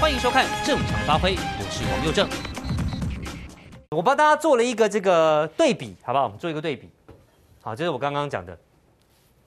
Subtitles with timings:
[0.00, 2.26] 欢迎收看《正常发挥》，我是王又正。
[3.90, 6.24] 我帮大家做了一个这个对比，好不好？
[6.24, 6.88] 我们做一个对比。
[7.60, 8.58] 好，这是我刚刚讲的。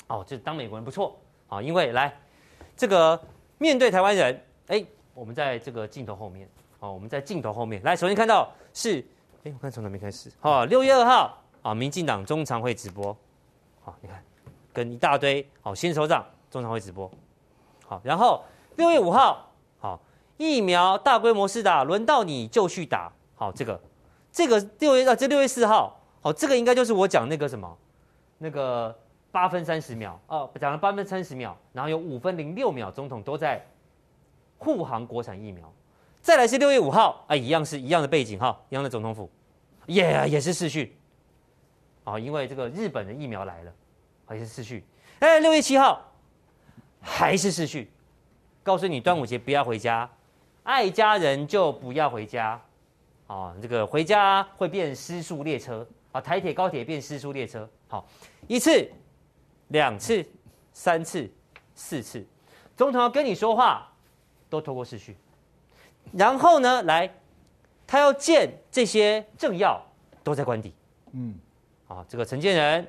[0.09, 1.17] 哦，这当美国人不错。
[1.49, 2.15] 啊，因为来
[2.77, 3.19] 这个
[3.57, 4.85] 面对台湾人，哎，
[5.15, 6.47] 我们在这个镜头后面。
[6.79, 7.81] 好，我们在镜头后面。
[7.81, 9.03] 来，首先看到是，
[9.45, 10.31] 哎，我看从哪边开始？
[10.39, 13.05] 好，六月二号啊，民进党中常会直播。
[13.83, 14.23] 好，你看，
[14.71, 17.09] 跟一大堆好新首长中常会直播。
[17.87, 18.43] 好，然后
[18.75, 19.49] 六月五号，
[20.37, 23.11] 疫苗大规模施打，轮到你就去打。
[23.35, 23.79] 好，这个。
[24.35, 27.77] 这个六月啊，这六月四号，好，这个应该就是我讲那个什么，
[28.39, 28.97] 那个
[29.31, 33.63] 八分三十秒哦，讲了八分三十秒，然后有五分零六秒，总统都在
[34.57, 35.71] 护航国产疫苗。
[36.19, 39.29] 再来是六月五号，哎，一样是一样的背景哈，一样的总统府，
[39.85, 40.91] 也、yeah，也是视讯，
[42.03, 43.71] 啊，因为这个日本的疫苗来了，
[44.25, 44.83] 还是视讯。
[45.19, 46.01] 哎，六月七号
[46.99, 47.87] 还是视讯，
[48.63, 50.09] 告诉你端午节不要回家，
[50.63, 52.59] 爱家人就不要回家。
[53.27, 57.67] 啊，这个回家会变失速列车啊，台铁高铁变失速列车。
[57.87, 58.05] 好，
[58.47, 58.87] 一次、
[59.69, 60.23] 两次、
[60.73, 61.29] 三次、
[61.73, 62.23] 四次，
[62.75, 63.91] 总统要跟你说话，
[64.49, 65.15] 都透过视讯。
[66.11, 67.09] 然后呢，来，
[67.87, 69.81] 他要见这些政要，
[70.23, 70.73] 都在官邸。
[71.13, 71.33] 嗯，
[71.87, 72.87] 啊，这个陈建仁。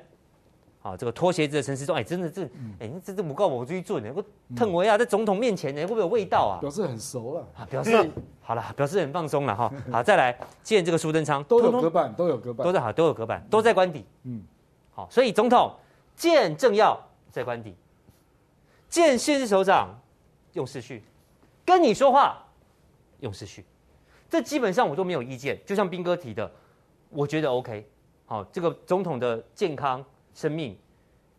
[0.85, 2.43] 啊，这个脱鞋子的陈时中，哎，真的这，
[2.79, 4.23] 哎，这这不够我追准呢，我
[4.55, 6.61] 疼我呀，在总统面前呢，会不会有味道啊？
[6.61, 9.73] 表示很熟了啊，表示好了，表示很放松了哈。
[9.91, 14.05] 好，再来见这个苏贞昌，都有隔板，都有隔板，都在好，都有隔板，都在官邸。
[14.25, 14.43] 嗯，
[14.93, 15.73] 好，所以总统
[16.15, 16.95] 见政要
[17.31, 17.73] 在官邸，
[18.87, 19.89] 见县市首长
[20.53, 21.01] 用视讯，
[21.65, 22.45] 跟你说话
[23.21, 23.65] 用视讯，
[24.29, 25.59] 这基本上我都没有意见。
[25.65, 26.51] 就像斌哥提的，
[27.09, 27.89] 我觉得 OK。
[28.27, 30.05] 好，这个总统的健康。
[30.35, 30.77] 生命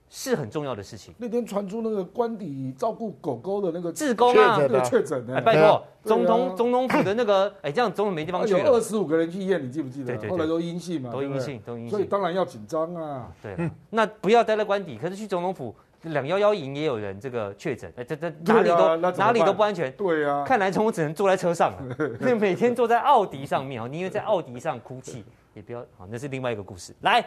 [0.09, 1.15] 是很重要的事情。
[1.19, 8.61] 那天传出那个官邸照顾狗狗的那个志工啊，确诊的，哎，拜托，总统总统府的那个，哎，这样总统没地方去了。
[8.61, 10.17] 有二十五个人去验，你记不记得？
[10.17, 11.91] 对对，后来都阴性嘛，都阴性，都阴性。
[11.91, 13.31] 所以当然要紧张啊。
[13.43, 13.55] 对，
[13.91, 19.93] 那不要待在官邸，可是去总统府两幺幺营也有人这个确诊，哎，这这哪里都哪里都不安全。
[19.93, 26.95] 对呀，看来总统只能坐在车上了，每天坐在奥迪上面哦，宁愿在奥迪上哭泣，也不要好，那是另外一个故事。
[27.01, 27.27] 来，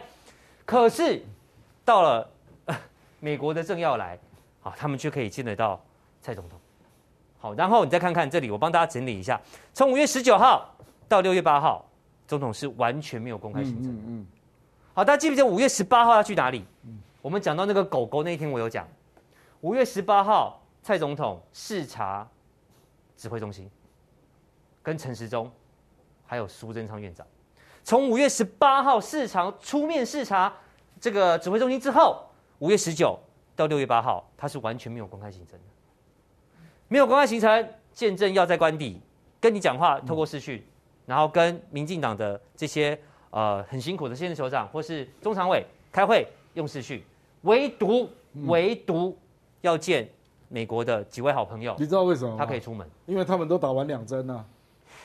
[0.64, 1.22] 可是。
[1.90, 2.30] 到了，
[3.18, 4.16] 美国的政要来，
[4.60, 5.82] 好，他们就可以见得到
[6.22, 6.56] 蔡总统。
[7.36, 9.40] 好，然后你再看看这里，我帮大家整理一下，
[9.74, 10.72] 从五月十九号
[11.08, 11.84] 到六月八号，
[12.28, 13.92] 总统是完全没有公开行程。
[13.92, 14.26] 嗯嗯。
[14.94, 16.64] 好，大家记不记得五月十八号要去哪里？
[17.20, 18.86] 我们讲到那个狗狗那一天，我有讲。
[19.62, 22.24] 五月十八号，蔡总统视察
[23.16, 23.68] 指挥中心，
[24.80, 25.50] 跟陈时中，
[26.24, 27.26] 还有苏贞昌院长。
[27.82, 30.52] 从五月十八号视察出面视察。
[31.00, 32.22] 这个指挥中心之后，
[32.58, 33.18] 五月十九
[33.56, 35.64] 到六月八号，他是完全没有公开行程的，
[36.88, 39.00] 没有公开行程，见证要在官邸
[39.40, 40.62] 跟你讲话，透过视讯，
[41.06, 42.98] 然后跟民进党的这些
[43.30, 47.02] 呃很辛苦的县市首长或是中常委开会用视讯，
[47.42, 48.08] 唯独
[48.46, 49.16] 唯独
[49.62, 50.06] 要见
[50.48, 52.36] 美国的几位好朋友，你知道为什么？
[52.36, 54.44] 他可以出门，因为他们都打完两针了。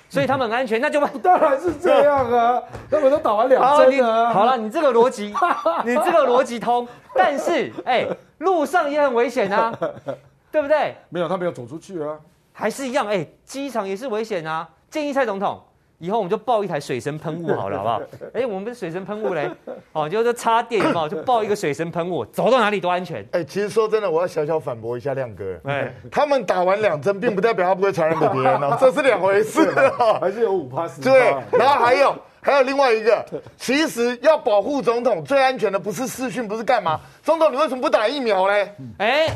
[0.09, 2.61] 所以他们很安全， 那就当然是这样啊！
[2.89, 4.33] 他们都打完两针了。
[4.33, 5.33] 好了，你这个逻辑，
[5.85, 9.73] 你这个逻辑通，但是哎、欸，路上也很危险啊，
[10.51, 10.95] 对不对？
[11.09, 12.17] 没有，他没有走出去啊，
[12.53, 14.67] 还是一样哎，机场也是危险啊。
[14.89, 15.61] 建议蔡总统。
[15.97, 18.01] 以后我们就抱一台水神喷雾好了， 好不好？
[18.33, 19.49] 哎、欸，我们不是水神喷雾嘞，
[19.93, 23.21] 哦，就是插电嘛，就抱一个水神喷雾，走到哪里都安全。
[23.31, 25.57] 哎、欸，其实说真的，我要小小反驳一下亮哥。
[25.63, 29.61] 哎、欸，他们打完两针，并不代表他不会传染给别人哦， 这是两回事
[29.97, 31.01] 哦，还是有五趴十。
[31.01, 33.25] 对，然后还有还有另外一个，
[33.57, 36.99] 其实要保护总统最安全的不是视讯，不是干嘛？
[37.23, 38.71] 总统，你为什么不打疫苗嘞？
[38.97, 39.33] 哎、欸，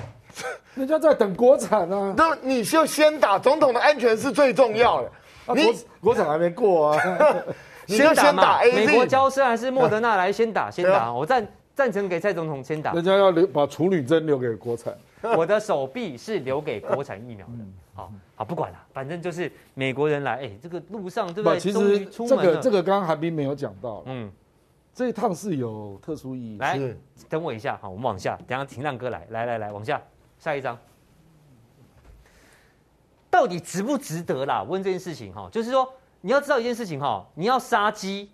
[0.75, 2.13] 人家在等国产啊。
[2.15, 5.09] 那你就先打，总统的安全是最重要的。
[5.55, 7.01] 你国国产还没过啊，
[7.87, 12.93] 你就先打 A，美国交涉还是莫德纳来先打，先打，我赞赞成给蔡总统先打。
[12.93, 14.93] 人家要留把处女针留给国产，
[15.37, 17.53] 我的手臂是留给国产疫苗的。
[17.93, 21.59] 好，好不管了，反正就是美国人来，哎，这个路上对不对？
[21.59, 24.31] 其实这个这个刚刚韩冰没有讲到，嗯，
[24.93, 26.57] 这一趟是有特殊意义。
[26.59, 26.79] 来，
[27.27, 30.01] 等我一下，好，我们往下，等下请亮哥来，来来来，往下，
[30.37, 30.77] 下一张。
[33.29, 34.63] 到底值不值得啦？
[34.63, 35.87] 问这件事情哈，就是说
[36.21, 38.31] 你要知道一件事情哈，你要杀鸡，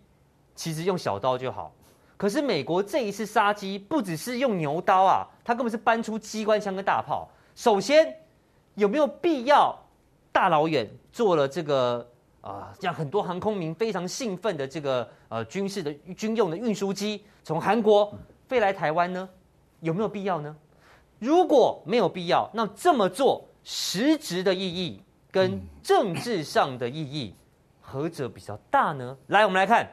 [0.56, 1.74] 其实用小刀就好。
[2.18, 7.30] 可是美国这一次杀鸡，不只是用牛刀啊，他根本是搬出机关枪跟大炮。
[7.56, 8.15] 首先，
[8.75, 9.77] 有没有必要
[10.31, 12.07] 大老远做了这个
[12.39, 18.13] 啊，让很多航空民非常兴奋的这个呃军事的军用的运输机从韩国
[18.48, 19.27] 飞来台湾呢？
[19.81, 20.56] 有没有必要呢？
[21.19, 23.45] 如果没有必要，那这么做。
[23.65, 25.01] 实质的意义
[25.31, 27.35] 跟政治上的意义，
[27.81, 29.17] 何者比较大呢？
[29.27, 29.89] 来，我们来看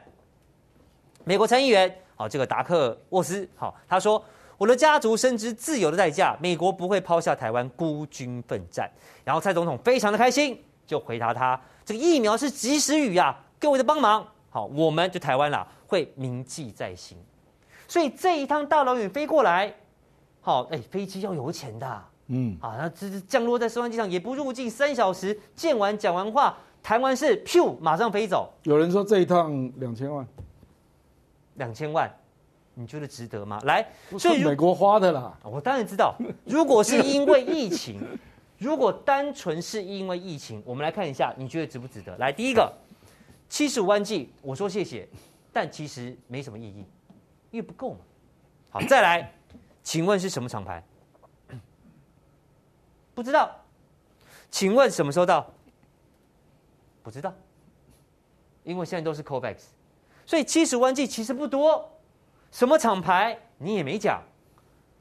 [1.25, 4.23] 美国参议员，好，这个达克沃斯，好，他说
[4.59, 8.87] ：“我的家族深知自由的代价，美国不会抛下台湾孤军奋战。”
[9.25, 17.17] 然后蔡总统非常的开心，就回答他：“这个疫苗是及时雨呀，各位的帮忙，好，我们就台湾啦，会铭记在心。”
[17.87, 19.73] 所以这一趟大老远飞过来，
[20.41, 22.03] 好，哎，飞机要油钱的。
[22.27, 28.51] 嗯，啊，那这这降落在松山机场也不入境，三小时见完讲完话，谈完事，咻，马上飞走。
[28.63, 30.25] 有人说这一趟两千万，
[31.55, 32.09] 两千万，
[32.75, 33.59] 你觉得值得吗？
[33.65, 33.85] 来，
[34.17, 36.15] 所以美国花的啦，我当然知道。
[36.45, 37.99] 如果是因为疫情，
[38.57, 42.17] 如果单纯是因为疫情，我们来看一下，你觉得值不值得？
[42.17, 42.71] 来，第一个，
[43.49, 45.07] 七十五万剂，我说谢谢，
[45.51, 46.85] 但其实没什么意义，
[47.51, 47.99] 因为不够嘛。
[48.69, 49.33] 好，再来，
[49.83, 50.81] 请问是什么厂牌？
[53.13, 53.51] 不知道，
[54.49, 55.45] 请问什么时候到？
[57.01, 57.33] 不知道，
[58.63, 59.57] 因为现在都是 COVAX，
[60.25, 61.89] 所以七十万剂其实不多。
[62.51, 64.21] 什么厂牌你也没讲，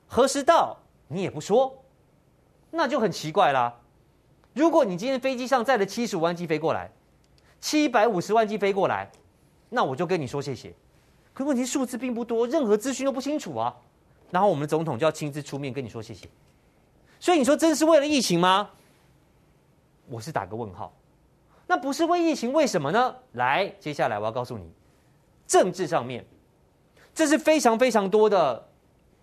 [0.09, 0.77] 何时到
[1.07, 1.85] 你也不说，
[2.71, 3.79] 那就很奇怪啦。
[4.55, 6.91] 如果你今天飞机上载了七十五万剂飞过来，
[7.61, 9.11] 七百五十万剂飞过来，
[9.69, 10.75] 那我就跟你说谢谢。
[11.33, 13.75] 可问题数字并不多，任何资讯都不清楚啊。
[14.31, 16.29] 然后我们总统就要亲自出面跟你说谢谢。
[17.23, 18.69] 所以你说真是为了疫情吗？
[20.09, 20.93] 我是打个问号。
[21.69, 23.15] 那不是为疫情，为什么呢？
[23.35, 24.69] 来，接下来我要告诉你，
[25.47, 26.27] 政治上面，
[27.15, 28.69] 这是非常非常多的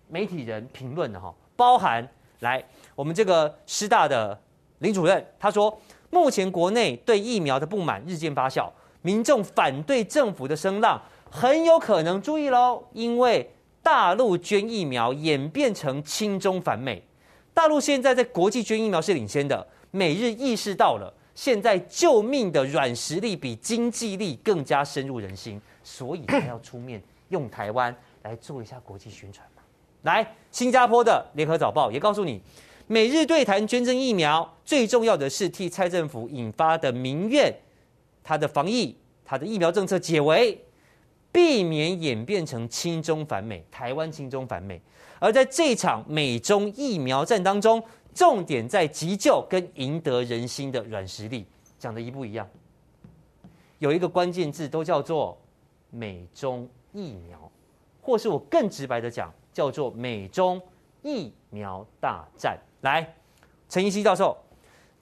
[0.08, 2.08] 媒体人评论的哈，包含
[2.38, 2.64] 来
[2.94, 4.40] 我们这个师大的
[4.78, 8.70] 林主任，他说，目前国内对疫苗的不满日渐发酵，
[9.02, 10.98] 民众反对政府的声浪
[11.30, 17.06] 很有可能注意喽，因为大陆捐疫苗演变成亲中反美。
[17.60, 29.60] 大陆现在在国际捐疫苗是领先的，美日意识到了现在救命的软实力比经济力更加深入人心，所以他要出面用台湾来做一下国际宣传嘛。
[30.04, 32.40] 来，新加坡的联合早报也告诉你，
[32.86, 37.54] 美日对谈捐赠疫苗，最重要的是替蔡政府引发的民怨，
[38.24, 40.58] 他的防疫、他的疫苗政策解围，
[41.30, 44.80] 避免演变成亲中反美，台湾亲中反美。
[45.20, 47.80] 而在这场美中疫苗战当中，
[48.12, 51.46] 重点在急救跟赢得人心的软实力，
[51.78, 52.48] 讲的一不一样？
[53.78, 55.38] 有一个关键字都叫做
[55.90, 57.38] 美中疫苗，
[58.02, 60.60] 或是我更直白的讲，叫做美中
[61.02, 62.58] 疫苗大战。
[62.80, 63.14] 来，
[63.68, 64.36] 陈奕希教授，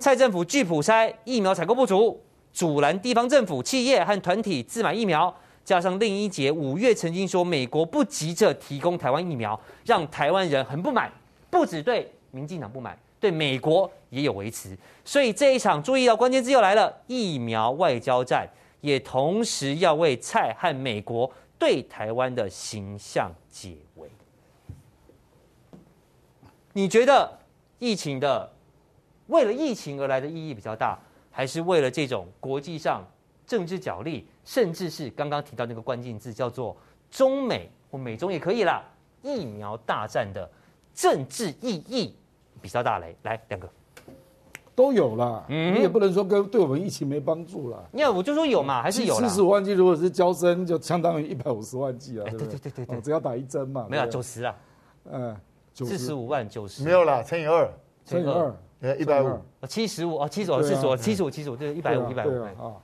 [0.01, 2.21] 蔡政府拒普筛，疫苗采购不足，
[2.53, 5.33] 阻拦地方政府、企业和团体自买疫苗。
[5.69, 11.13] 加上另一节，五月曾经说美国不急着提供台湾疫苗，让台湾人很不满，
[11.51, 14.75] 不止对民进党不满，对美国也有维持。
[15.05, 18.49] 所以这一场注意到关键字又来了，疫苗外交战，
[18.81, 24.09] 也同时要为蔡和美国对台湾的形象解围。
[26.73, 27.31] 你觉得
[27.79, 28.51] 疫情的
[29.27, 30.99] 为了疫情而来的意义比较大，
[31.31, 33.07] 还是为了这种国际上
[33.49, 34.29] 政治角力？
[34.45, 36.77] 甚至是刚刚提到那个关键字，叫做
[37.11, 38.85] 中美或美中也可以啦。
[39.21, 40.49] 疫苗大战的
[40.95, 42.15] 政治意义
[42.63, 43.69] 比较大嘞，来两个
[44.75, 45.45] 都有啦。
[45.49, 47.79] 嗯，你也不能说跟对我们疫情没帮助啦。
[47.91, 49.15] 你看我就说有嘛，还是有。
[49.17, 52.47] 四十五万剂如果是交生，就相当于一百五十万剂啊，对不对？
[52.47, 53.87] 对对对对，只要打一针嘛。
[53.91, 54.55] 没有九十啊，
[55.11, 55.37] 嗯，
[55.75, 57.69] 四十五万九十没有啦，乘以二，
[58.07, 59.39] 乘以二，一百五，
[59.69, 62.77] 七十五哦，七十五四十五，七十五七十五就是一百五一百五啊。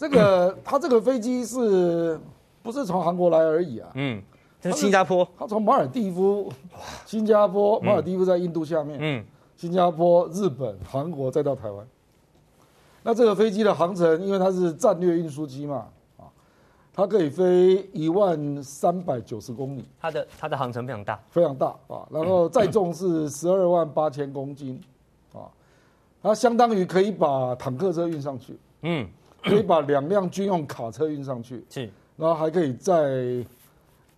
[0.00, 2.18] 这个他这个飞机是
[2.62, 3.90] 不是从韩国来而已啊？
[3.96, 4.22] 嗯，
[4.58, 5.28] 这是新加坡。
[5.38, 6.50] 他从马尔蒂夫，
[7.04, 8.98] 新加坡，马尔蒂夫在印度下面。
[8.98, 9.22] 嗯，
[9.58, 11.86] 新加坡、日本、韩国再到台湾。
[13.02, 16.24] 那这个飞机的航程，因为它是战略运输机嘛，啊，
[16.94, 19.84] 它可以飞一万三百九十公里。
[20.00, 22.08] 它的它的航程非常大，非常大啊。
[22.10, 24.80] 然后载重是十二万八千公斤，
[25.34, 25.44] 啊，
[26.22, 28.58] 它相当于可以把坦克车运上去。
[28.80, 29.06] 嗯。
[29.42, 33.44] 可以把两辆军用卡车运上去，是，然后还可以载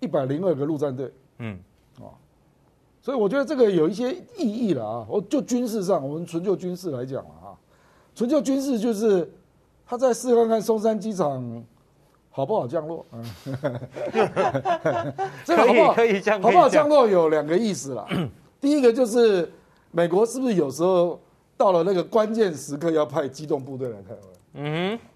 [0.00, 1.58] 一百零二个陆战队，嗯，
[1.98, 2.10] 啊，
[3.00, 5.06] 所以我觉得这个有一些意义了啊。
[5.08, 7.54] 我就军事上，我们纯就军事来讲了啊，
[8.14, 9.30] 纯就军事就是
[9.86, 11.64] 他在试看看松山机场
[12.30, 13.24] 好不好降落，嗯，
[15.44, 15.94] 这个好不好？
[15.94, 18.06] 可以降，好不好降落有两个意思了。
[18.60, 19.50] 第一个就是
[19.90, 21.20] 美国是不是有时候
[21.56, 24.31] 到了那个关键时刻要派机动部队来台湾？
[24.54, 25.06] 嗯哼。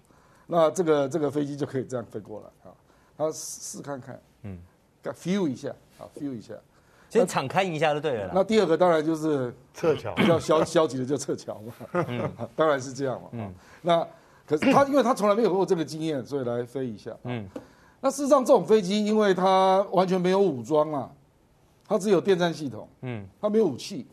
[0.47, 2.73] 那这个这个飞机就可以这样飞过来啊，
[3.17, 4.57] 然后试试看看，嗯
[5.03, 6.53] ，feel 一下啊，feel 一下。
[7.09, 8.31] 先敞开一下就对了。
[8.33, 11.73] 那第二个当然就是撤侨，比较消消极的就撤侨嘛。
[11.93, 13.29] 嗯， 当然是这样嘛。
[13.31, 14.05] 嗯，那
[14.45, 17.15] 可是他因为他从来没有过这个经验，所以来飞一下。
[17.23, 17.47] 嗯，
[18.01, 21.09] 那事实上这种飞机，因为它完全没有武装啊，
[21.87, 22.87] 它只有电战系统。
[23.01, 24.05] 嗯，它没有武器，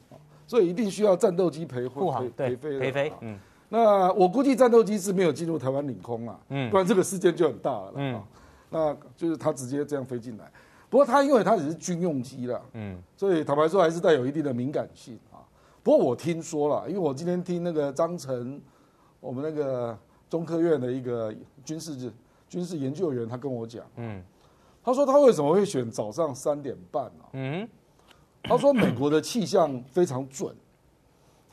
[0.47, 2.01] 所以一定需要战斗机陪飞。
[2.37, 3.13] 陪飞陪飞。
[3.21, 6.39] 嗯，那我估计战斗机是没有进入台湾领空啊。
[6.49, 7.93] 嗯，不然这个事件就很大了。
[7.97, 8.23] 嗯，
[8.71, 10.51] 那就是他直接这样飞进来。
[10.91, 15.43] 不过它因为它只是军用机了，嗯，所以坦白说还是带有一定的敏感性啊。
[15.83, 18.61] 不过我听说了，因为我今天听那个张晨，
[19.19, 19.99] 我们那个
[20.31, 22.13] 中科院的一个军事
[22.49, 24.23] 军事研究员，他跟我讲，嗯，
[24.85, 27.25] 他说他为什么会选早上三点半呢？
[27.33, 27.69] 嗯，
[28.45, 30.55] 他说美国的气象非常准，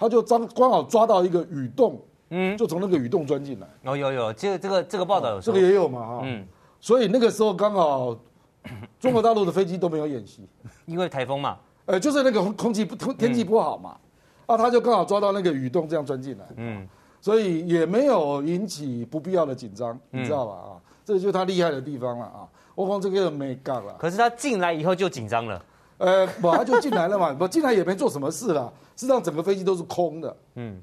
[0.02, 3.68] 他就刚刚好抓到一个雨洞，嗯，就从那个雨洞钻进来。
[3.86, 6.46] 哦，有有，这个这个这个报道有，这个也有嘛，哈，嗯，
[6.80, 8.18] 所以那个时候刚好。
[9.00, 10.48] 中国大陆的飞机都没有演习，
[10.86, 13.98] 因为台风嘛，呃，就是那个空气不天气不好嘛，
[14.46, 16.88] 啊，他就刚好抓到那个雨洞这样钻进来，嗯，
[17.20, 20.54] 所以也没有引起不必要的紧张，你知道吧？
[20.54, 20.70] 啊，
[21.04, 22.48] 这就是他厉害的地方了啊。
[22.76, 25.60] 我光这个没干了，可是他进来以后就紧张了，
[26.02, 30.82] 呃，马上就进来了嘛， 不进来也没做什么事了，实际上整个飞机都是空的，嗯，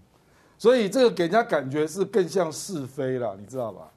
[0.57, 3.91] 所以这个给人家感觉是更像试飞了，你知道吧？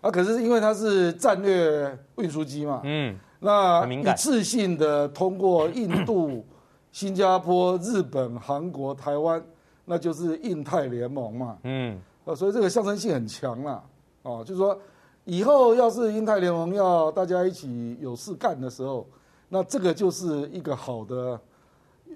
[0.00, 6.44] 啊，可是因为它是战略运输机嘛，嗯，那一次性的通过印度、
[6.90, 9.40] 新加坡、日本、韩国、台湾，
[9.84, 13.80] 那就是印太联盟嘛，嗯，啊，所以这个象征性很强啦，
[14.22, 14.76] 哦，就是说
[15.24, 19.06] 以后要是印太联盟要大家一起有事干的时候，
[19.48, 21.40] 那这个就是一个好的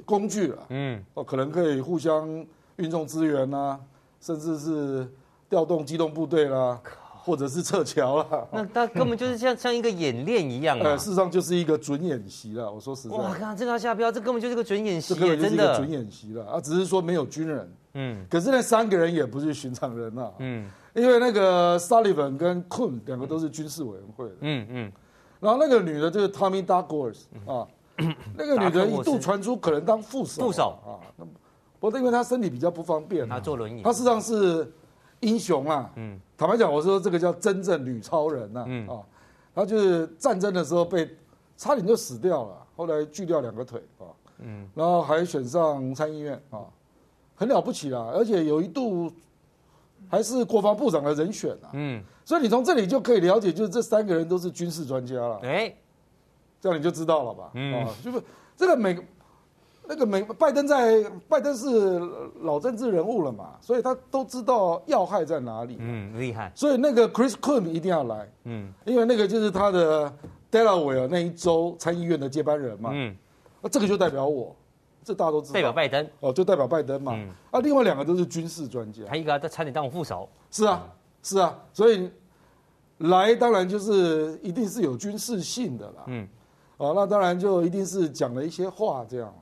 [0.05, 2.45] 工具了，嗯，哦，可能可以互相
[2.77, 3.79] 运送资源呐，
[4.21, 5.09] 甚至是
[5.49, 6.81] 调动机动部队啦。
[7.23, 10.97] 或者是撤侨了， 那它根本就是像像一个演练一样啊！
[10.97, 12.73] 事实上就是一个准演习了。
[12.73, 16.59] 我说实在，哇，看这个要下标，这根本就是个准演习，这个就是一个准演习了啊！
[16.59, 24.93] 只是说没有军人，嗯，可是那三个人也不是寻常人啊，嗯，因为那个 Sullivan 跟 Coon 两个都是军事委员会的，嗯嗯，
[25.40, 27.66] 然后那个女的就是 Tommy Douglas 啊，
[28.37, 31.25] 那个女的一度传出可能当副手，副手啊，那
[31.78, 34.70] 不过因为她身体比较不方便，她坐轮椅，她事实上是。
[35.23, 38.88] 英雄啊，嗯，坦白讲，我说这个叫真正女超人呐，嗯。
[38.88, 39.02] 啊，
[39.54, 41.14] 她就是战争的时候被
[41.59, 46.64] 差点就死掉了，后来锯掉两个腿啊，嗯，然后还选上参议院啊，
[47.37, 49.12] 很了不起啦，而且有一度
[50.11, 55.73] 还是国防部长的人选啊，嗯，所以你从这里就可以了解，就是这三个人都是军事专家了，哎，
[56.61, 58.23] 这样你就知道了吧，嗯，啊，就是
[58.57, 59.02] 这个每个。
[59.93, 61.99] 那个美拜登在拜登是
[62.43, 65.79] 老政治人物了嘛，所以他都知道要害在哪里。
[65.81, 66.52] 嗯，厉害。
[66.55, 68.31] 所以那个 Chris Coons 一定要来。
[68.45, 70.12] 嗯，因为那个就是他的
[70.49, 72.90] Delaware 那一州参议院的接班人嘛。
[72.93, 73.12] 嗯，
[73.61, 74.55] 那这个就代表我，
[75.04, 75.54] 这大家都知道。
[75.54, 76.09] 代表拜登。
[76.21, 77.12] 哦，就代表拜登嘛。
[77.14, 77.30] 嗯。
[77.50, 79.02] 啊，另外两个都是军事专家。
[79.07, 80.28] 他一个在差点当我副手。
[80.50, 80.83] 是啊，
[81.23, 82.11] 是啊，所以
[82.99, 86.02] 来当然就是一定是有军事性的啦。
[86.07, 86.28] 嗯。
[86.76, 89.33] 哦，那当然就一定是讲了一些话这样。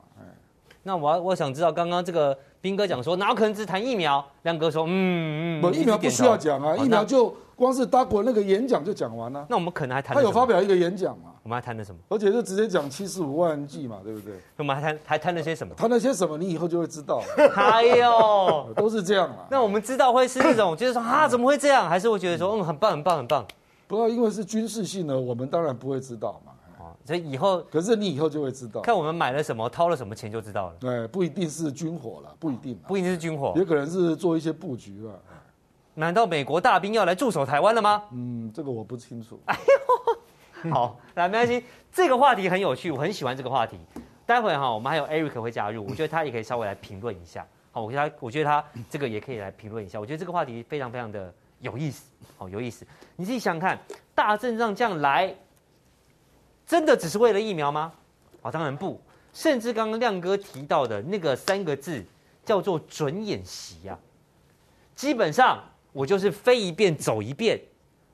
[0.81, 4.25] 那我我想知道，刚刚这个兵哥讲说，哪有可能只谈疫苗？
[4.43, 9.45] 亮哥说，嗯嗯，不，疫苗不需要讲啊，疫苗就光是搭国那个演讲就讲完了。
[9.49, 11.33] 那我们可能还谈他有发表一个演讲嘛？
[11.49, 11.99] 我们还谈了什么？
[12.09, 14.35] 而且就直接讲七十五万剂嘛，对不对？
[14.57, 15.73] 我们还谈还谈了些什么？
[15.73, 16.37] 谈了些什么？
[16.37, 17.23] 你以后就会知道。
[17.55, 19.47] 哎呦，都是这样啊。
[19.49, 21.89] 那我们知道会是那种，就是说啊，怎么会这样？
[21.89, 23.43] 还是会觉得说，嗯，很棒，很棒，很棒。
[23.87, 26.51] 不过因为是军事性的，我们当然不会知道嘛。
[27.03, 30.75] 所以以后，可是你以后就会知道，看我们买了什么，掏了什么钱就知道了。
[30.79, 35.19] 对，不一定是军火了，不一定，不一定是军火，也可能是做一些布局了。
[35.95, 38.03] 难道美国大兵要来驻守台湾了吗？
[38.11, 39.39] 嗯，这个我不清楚。
[39.45, 40.18] 哎呦，
[40.71, 43.77] 好，来没关系，这个话题很有趣，我很喜欢这个话题。
[44.25, 47.47] 待会哈，我们还有 Eric 会加入，我觉得他也可以稍微来评论一下。
[47.71, 49.99] 好，我觉得他，我觉得他这个也可以来评论一下。
[49.99, 52.85] 我觉得这个话题非常非常的有意思，好有意思。
[53.15, 53.79] 你自己想看，
[54.13, 55.33] 大阵仗这样来。
[56.65, 57.91] 真的只是为了疫苗吗？
[58.41, 59.01] 哦，当然不。
[59.33, 62.03] 甚至刚刚亮哥提到的那个三个字
[62.45, 63.97] 叫做准演习呀。
[64.95, 65.63] 基本上
[65.93, 67.59] 我就是飞一遍走一遍。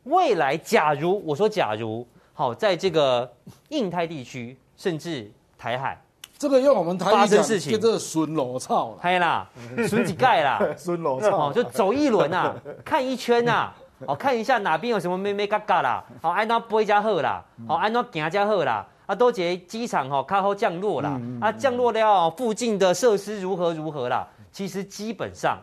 [0.04, 3.34] 未来假如我说假如好，在这个
[3.70, 6.00] 印太地区，甚至台海，
[6.38, 9.50] 这个用我们台发生事情，跟这个孙罗操，嗨啦，
[9.88, 13.74] 孙几盖啦，孙罗操，就走一轮啊，看一圈啊。
[14.06, 25.58] 哦，看一下哪边有什么咩咩嘎嘎啦，好，安怎飞加好啦，好，安怎行加好啦，啊，多捷机场吼靠后降落啦，啊，降落了附近的设施如何如何啦，其实基本上，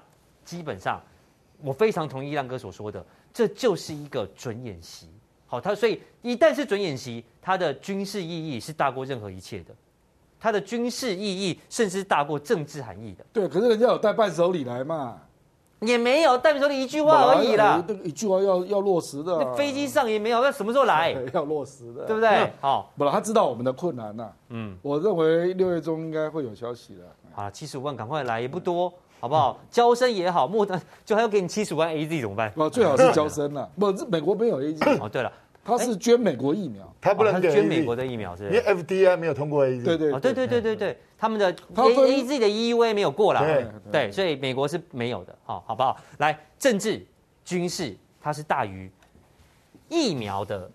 [0.46, 0.98] 基本上，
[1.62, 5.10] 我非常同意亮哥所说的，这就是一个准演习，
[5.52, 9.75] 好，它所以一旦是准演习，它的军事意义是大过任何一切的，
[10.40, 13.23] 它的军事意义甚至大过政治含义的。
[13.35, 15.21] 对，可是人家有带伴手礼来嘛。
[15.80, 19.37] 也没有代表说你一句话而已啦，一句话要要落实的。
[19.37, 21.12] 那飞机上也没有，那什么时候来？
[21.35, 22.50] 要落实的，对不对？
[22.62, 24.30] 好，不了，他知道我们的困难呐。
[24.49, 27.02] 嗯，我认为六月中应该会有消息的。
[27.35, 29.59] 啊，七十五万赶快来，也不多，好不好？
[29.73, 32.52] 交生也好，莫德就还要给你七十五万 AZ 怎么办？
[32.54, 33.68] 哦，最好是交生了。
[33.76, 35.02] 不，美国没有 AZ。
[35.04, 35.32] 哦，对了。
[35.64, 38.45] 他是捐美国疫苗，他不能捐美国的疫苗，是。
[38.47, 39.85] 因为 FDA 没有通过 AZ。
[39.85, 40.21] 对对对。
[40.21, 43.66] 对对对对，他们的 A Z 的 EUA 没有过了，对。
[43.92, 45.97] 对，所以美国是没有的，好，好不好？
[46.19, 47.07] 来，政治、
[47.45, 48.90] 军事，它是大于
[49.88, 50.69] 疫苗的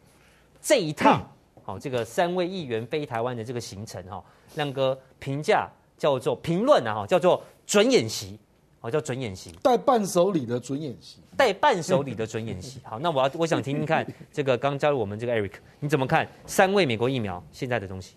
[0.62, 1.22] 这一趟，
[1.63, 4.24] 好， 这个三位议员飞台湾的这个行程，哈，
[4.56, 8.39] 亮哥评价叫做评论啊，哈，叫做准演习。
[8.81, 12.79] 哦，叫准演习，带伴手礼的准演习，带伴手礼的准演习。
[12.86, 18.13] 好，那我要我想听听看，这个刚加入我们这个 Eric，你怎么看三位美国疫苗现在的东西？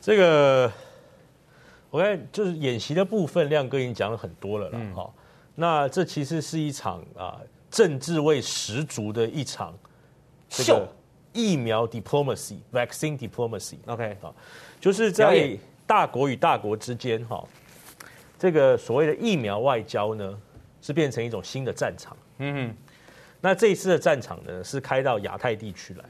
[0.00, 0.72] 这个
[1.90, 4.78] 我看就是演习的部分，亮哥已经讲了很多了了。
[4.94, 5.12] 哈、嗯，
[5.56, 9.74] 那这其实是一场啊政治味十足的一场
[10.48, 10.88] 这个
[11.32, 13.76] 疫苗 diplomacy，vaccine diplomacy。
[13.86, 14.32] OK，啊，
[14.80, 17.44] 就是在大国与大国之间哈。
[18.42, 20.36] 这个所谓的疫苗外交呢，
[20.80, 22.16] 是变成一种新的战场。
[22.38, 22.76] 嗯哼，
[23.40, 26.04] 那这一次的战场呢，是开到亚太地区来。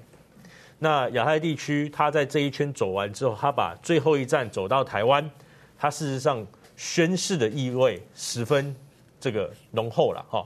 [0.79, 5.31] 那亚太地区，他在这一圈走完之后，他把最后一站走到台湾，
[5.79, 6.43] 他事实上
[6.75, 8.75] 宣示的意味十分
[9.21, 10.43] 这个浓厚了哈。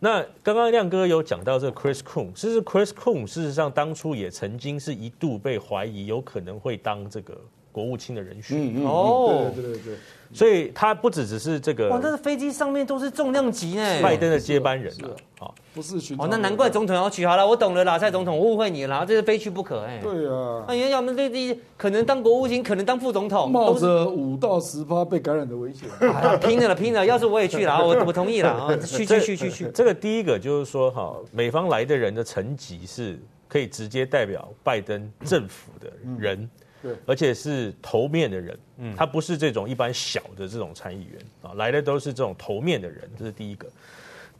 [0.00, 7.34] 那刚刚亮哥有讲到这个 Chris Coons，其实 Chris Coons 事实上当初也曾经是一度被怀疑有可能会当这个
[7.74, 8.56] 国务卿的人选。
[8.56, 9.94] 嗯嗯，哦，对对对对。
[10.32, 17.24] 所以他不只只是这个，哇，那个飞机上面都是重量级呢，拜登的接班人啊，好，不是寻哦，那难怪总统要去。
[17.24, 25.88] 好了，我懂了啦，蔡总统，我误会你了，这是非去不可，哎，对啊，那要么这这可能当国务卿，可能当副总统，冒着五到十趴被感染的危险，
[26.42, 29.70] 拼了拼了，要是我也去了，我我同意了啊， 去去去去去。
[29.72, 36.50] 这个第一个就是说哈，美方来的人的层级是可以直接代表拜登政府的人。
[36.84, 43.66] 对，而且是头面的人，嗯，他不是这种一般小的这种参议员啊，来的都是这种头面的人，这是第一个。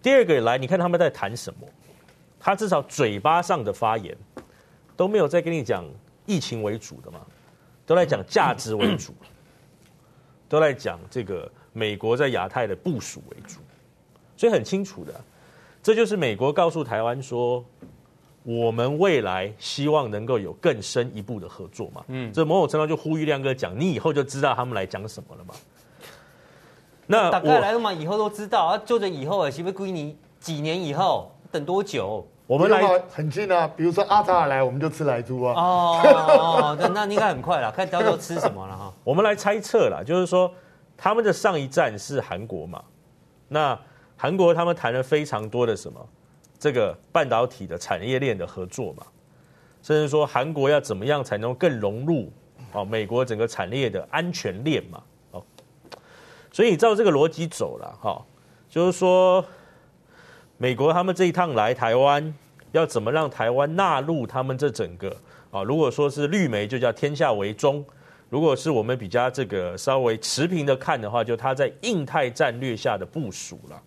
[0.02, 1.66] 第二个来，你看他们在谈什么？
[2.38, 4.14] 他至少嘴巴上的发言
[4.94, 5.83] 都没有在跟你讲
[6.26, 7.20] 疫情为主的嘛，
[7.87, 9.14] 都在讲价值为主，
[10.46, 13.61] 都在讲这个美国在亚太的部署为主，
[14.37, 15.18] 所以很清楚的，
[15.83, 17.64] 这就是美国告诉台湾说。
[18.44, 22.04] 我们未来希望能够有更深一步的合作嘛？
[22.09, 25.54] 嗯，这某种程度就呼吁亮哥讲，你以后就知道他们来讲什么了嘛？
[27.07, 27.92] 那大概来了嘛？
[27.92, 31.30] 以后都知道啊，就这以后啊，是不是归你几年以后？
[31.50, 32.26] 等多久？
[32.46, 35.54] 我们来很近啊，比如说阿扎尔来，我们就吃莱猪啊。
[35.57, 36.00] 哦
[36.76, 38.92] 哦，那那应该很快了，看到时候吃什么了哈。
[39.02, 40.52] 我们来猜测啦，就是说
[40.98, 42.83] 他们的上一站是韩国嘛？
[43.48, 43.78] 那
[44.16, 46.07] 韩国他们谈了非常多的什么？
[46.64, 49.05] 这个半导体的产业链的合作嘛，
[49.83, 52.33] 甚至说韩国要怎么样才能更融入
[52.72, 55.44] 哦美国整个产业的安全链嘛哦，
[56.50, 58.24] 所以照这个逻辑走了哈，
[58.70, 59.44] 就是说
[60.57, 62.35] 美国他们这一趟来台湾，
[62.72, 65.14] 要怎么让台湾纳入他们这整个
[65.50, 65.62] 啊？
[65.62, 67.85] 如果说是绿媒，就叫天下为中；
[68.31, 73.83] 如果是我们比较这个稍微持平的看的话，就他在印太战略下的部署了。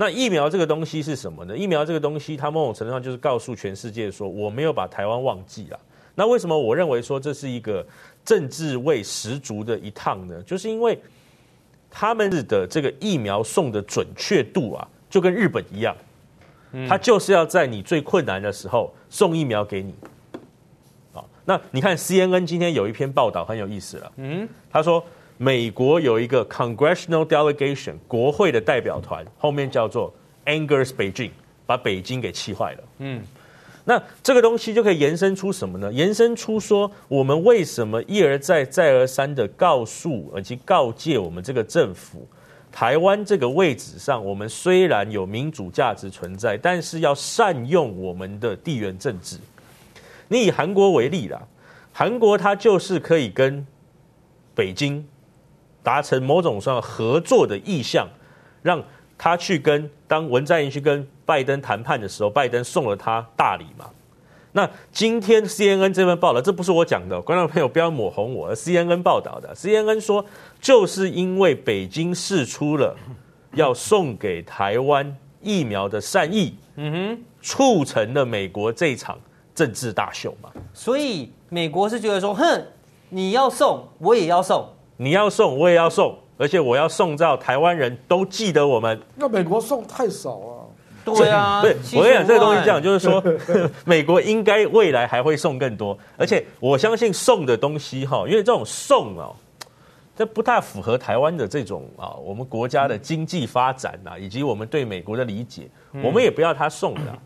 [0.00, 1.58] 那疫苗这个东西是什么呢？
[1.58, 5.80] 疫苗这个东西，它某种程度上就是告诉全世界说，我没有把台湾忘记了。
[6.14, 7.84] 那为什么我认为说这是一个
[8.24, 10.40] 政治味十足的一趟呢？
[10.44, 10.96] 就是因为
[11.90, 15.96] 他们的这个疫苗送的准确度啊，就跟日本一样，
[16.88, 19.92] 他就是要在你最困难的时候送疫苗给你。
[21.12, 25.04] 好，那你看 CNN 今天有一篇报道很有意思了，嗯，他说。
[25.40, 30.12] 美国有一个 Congressional Delegation 国会的代表团，后面叫做
[30.44, 31.30] Angers Beijing，
[31.64, 32.84] 把北京给气坏了。
[32.98, 33.22] 嗯，
[33.84, 35.92] 那这个东西就可以延伸出什么呢？
[35.92, 42.26] 延伸出说，我们为什么一而再、再而三的告诉以及告诫我们这个政府，
[42.72, 49.38] 台湾这个位置上，我们虽然有民主价值存在，但是要善用我们的地缘政治。
[50.26, 51.40] 你以韩国为例啦，
[51.92, 53.64] 韩国它就是可以跟
[54.52, 55.06] 北京。
[55.88, 58.06] 达成某种上合作的意向，
[58.60, 58.78] 让
[59.16, 63.86] 他去跟当文在寅去跟拜登谈判的时候，拜登送了他大礼嘛。
[64.52, 69.54] 那今天 CNN 这份报道，这不是我讲的，观众朋友不要抹红我，CNN 报道的。
[69.54, 70.22] CNN 说，
[70.60, 72.94] 就是因为北京试出了
[73.54, 79.18] 要送给台湾疫苗的善意，嗯哼，促成了美国这场
[79.54, 80.50] 政治大秀嘛。
[80.74, 82.62] 所以美国是觉得说，哼。
[83.10, 89.00] 你要送，我也要送，你要送，我也要送，而且我要送到台湾人都记得我们。
[89.14, 90.52] 那美国送太少啊。
[91.04, 93.22] 对啊，对，我跟你讲这个东西这样，就是说，
[93.86, 99.34] 美国应该未来还会送更多，而且我相信送的东西哈，因为这种送哦，
[100.14, 105.70] 这不太符合台湾的这种啊，我们国家的经济发展呐，以及我们对美国的理解，
[106.04, 107.18] 我们也不要他送的，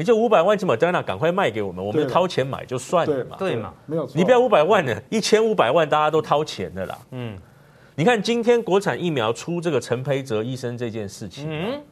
[0.00, 7.36] 你就五百万就 Moderna 赶快卖给我们，我们掏钱买就算了嘛，对嘛，没有错，你不要五百万的，一千五百万大家都掏钱的啦，嗯，
[7.96, 11.82] 你看今天国产疫苗出这个陈培哲医生这件事情，嗯。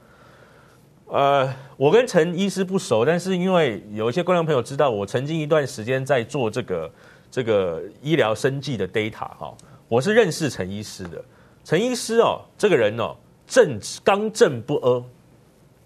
[1.08, 6.90] 呃，我跟陈医师不熟，但是因为有一些观众朋友知道，我曾经一段时间在做这个
[7.30, 9.54] 这个医疗生计的 data 哈，
[9.86, 11.22] 我是认识陈医师的。
[11.62, 13.14] 陈医师哦，这个人哦，
[13.46, 15.04] 正直刚正不阿，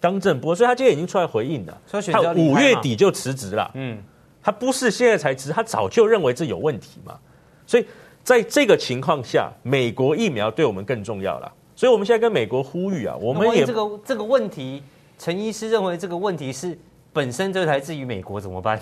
[0.02, 1.80] 刚正不阿，所以他今天已经出来回应了，
[2.12, 3.70] 他五月底就辞职了。
[3.74, 3.96] 嗯，
[4.42, 7.16] 他不是现在才辞，他早就认为这有问题嘛。
[7.64, 7.86] 所以
[8.24, 11.50] 在这个情况下，美国疫苗对我们更重要了。
[11.76, 14.82] 所以我们现在跟美国呼吁啊，我们也这个这个问题。
[15.18, 16.76] 陈医师认为这个问题是
[17.12, 18.80] 本身就来自于美国，怎么办？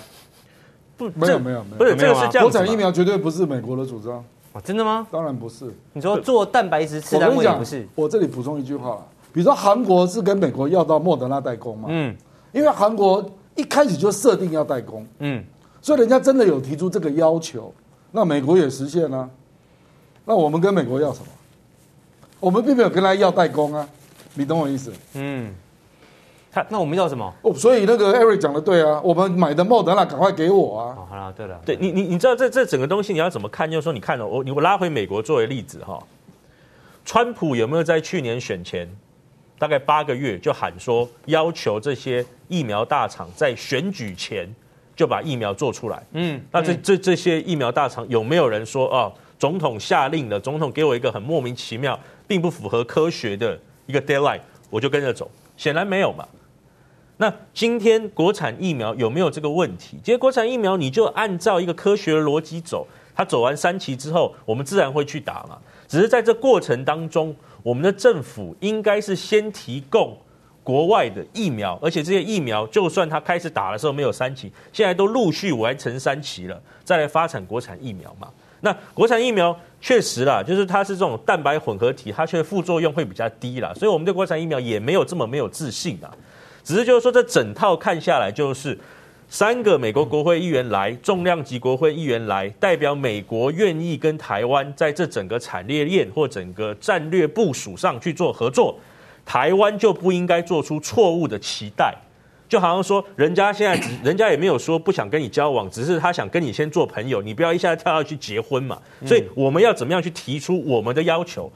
[0.97, 2.49] 不，没有没有没有，不是这个是这样。
[2.49, 5.07] 国产疫苗绝对不是美国的主张哦，真的吗？
[5.11, 5.71] 当然不是。
[5.93, 7.87] 你说做蛋白质次单位不是？
[7.95, 12.15] 我这里补充一句话，比如说韩国是跟美国要到莫德纳代工嘛，嗯，
[12.53, 15.45] 因为韩国一开始就设定要代工，嗯，
[15.81, 17.73] 所以人家真的有提出这个要求，
[18.11, 19.31] 那美国也实现了啊，
[20.25, 21.27] 那我们跟美国要什么？
[22.41, 23.89] 我们并没有跟他要代工啊，
[24.35, 24.93] 你懂我意思？
[25.15, 25.55] 嗯。
[26.53, 27.33] 他那我们要什么？
[27.43, 30.97] 哦，所以那个 Eric 讲的对啊，我们买的莫德纳赶快给我啊！
[30.99, 33.71] 哦、好了，对了，对你你你知道这这整个东西你要怎么看？
[33.71, 35.97] 就是说你看了我你我拉回美国作为例子哈，
[37.05, 38.89] 川普有没有在去年选前
[39.61, 44.49] 大概八个月就喊说要求这些疫苗大厂在选举前
[44.97, 46.03] 就把疫苗做出来？
[46.13, 55.31] 嗯，那这这这些疫苗大厂有没有人说哦，总统下令了，总统给我一个很莫名其妙，并不符合科学的一个 deadline，我就跟着走？
[55.59, 56.27] 显然没有嘛。
[57.19, 59.99] 那今天国产疫苗有没有这个问题？
[60.03, 65.59] 其实国产疫苗你就按照一个科学的逻辑走，它走完三期之后，我们自然会去打嘛。
[65.87, 70.17] 只是在这过程当中，我们的政府应该是先提供
[70.63, 78.29] 国外的疫苗，而且这些疫苗就算它开始打的时候没有三期，现在都陆续完成三期了，再来发展国产疫苗嘛。
[78.61, 86.13] 那国产疫苗确实啦，就是它是这种蛋白混合体，它却副作用会比较低啦，所以我们对国产疫苗也没有这么没有自信啊。
[86.63, 88.79] 只是就是说，这整套看下来，就是
[89.33, 98.77] 三个美国国会议员来，重量级国会议员来，代表美国愿意跟台湾在这整个产业链或整个战略部署上去做合作，
[99.25, 101.95] 台湾就不应该做出错误的期待。
[102.49, 108.77] 就好像说，人家现在只，人家也没有说不想跟你交往，只是他想跟你先做朋友，你不要一下跳下去结婚嘛。
[109.07, 111.49] 所以我们要怎么样去提出我们的要求？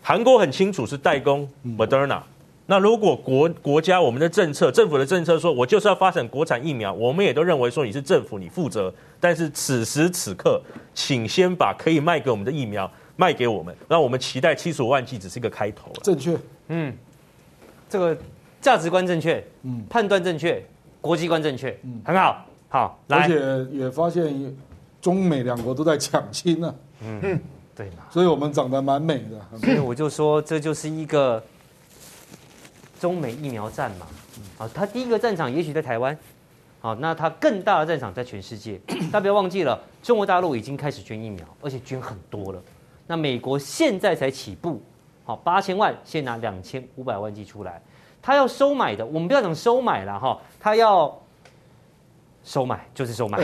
[0.00, 2.22] 韩国很清楚是代工 Moderna。
[2.70, 8.92] 那如果国国家我们的政策，政府的政策说，我就是要发展国产疫苗，我们也都认为说你是政府，你负责。
[9.18, 10.60] 但是此时此刻，
[10.92, 15.90] 请先把可以卖给我们的疫苗卖给我们，让我们期待七十五万剂只是一个开头。
[16.02, 16.36] 正确，
[16.68, 16.94] 嗯，
[17.88, 18.14] 这个
[18.60, 20.62] 价值观正确，嗯，判断正确，
[21.00, 24.54] 国际观正确，嗯，很好，好，来，而且也发现
[25.00, 27.40] 中美两国都在抢亲呢，嗯，
[27.74, 31.42] 对嘛，所以我们长得蛮美的，所以我就说这就是一个。
[33.00, 34.06] 中美疫苗战嘛，
[34.56, 36.16] 好，它第一个战场也许在台湾，
[36.80, 38.80] 好，那它更大的战场在全世界。
[39.10, 42.62] 大家不要忘记了，中国大陆已经开始捐疫苗，而且捐很多了。
[43.06, 44.82] 那美国现在才起步，
[45.24, 47.80] 好，八千万先拿两千五百万剂出来，
[48.20, 51.16] 他要收买的，我们不要讲收买了哈，他要
[52.44, 53.38] 收买就是收买，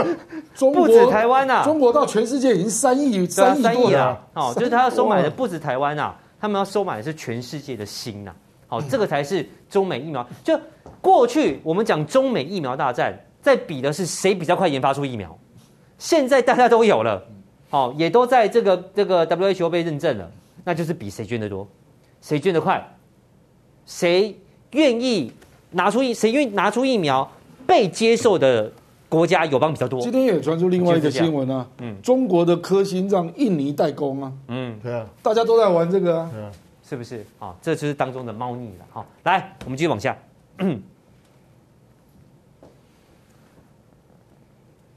[0.54, 8.34] 中国不止台湾呐，中国到全世界已经三亿三亿多了，哦，就是他要收买的不止台湾呐，他们要收买的是全世界的心呐。
[8.68, 10.26] 好，这个才是中美疫苗。
[10.42, 10.58] 就
[11.00, 15.36] 过去我们讲中美疫苗大战，在比的是谁比较快研发出疫苗。
[15.98, 17.22] 现在大家都有了，
[17.70, 20.30] 好，也都在这个这个 WHO 被认证了，
[20.64, 21.66] 那就是比谁捐的多，
[22.20, 22.84] 谁捐的快，
[23.86, 24.36] 谁
[24.72, 25.32] 愿意
[25.70, 27.30] 拿出疫，谁愿意拿出疫苗
[27.66, 28.70] 被接受的
[29.08, 30.00] 国家友邦比较多。
[30.00, 36.30] 今天也传出另外一个新闻啊，嗯，中国的科兴让印尼代工啊，嗯，对啊，大家都在玩这个啊。
[36.88, 37.52] 是不是啊？
[37.60, 38.86] 这就是当中的猫腻了。
[38.90, 40.16] 好，来，我们继续往下。
[40.58, 40.64] 我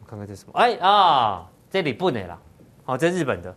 [0.07, 0.53] 看看这是什么？
[0.53, 2.39] 哎啊，这里不能了。
[2.85, 3.55] 好，这是日本的。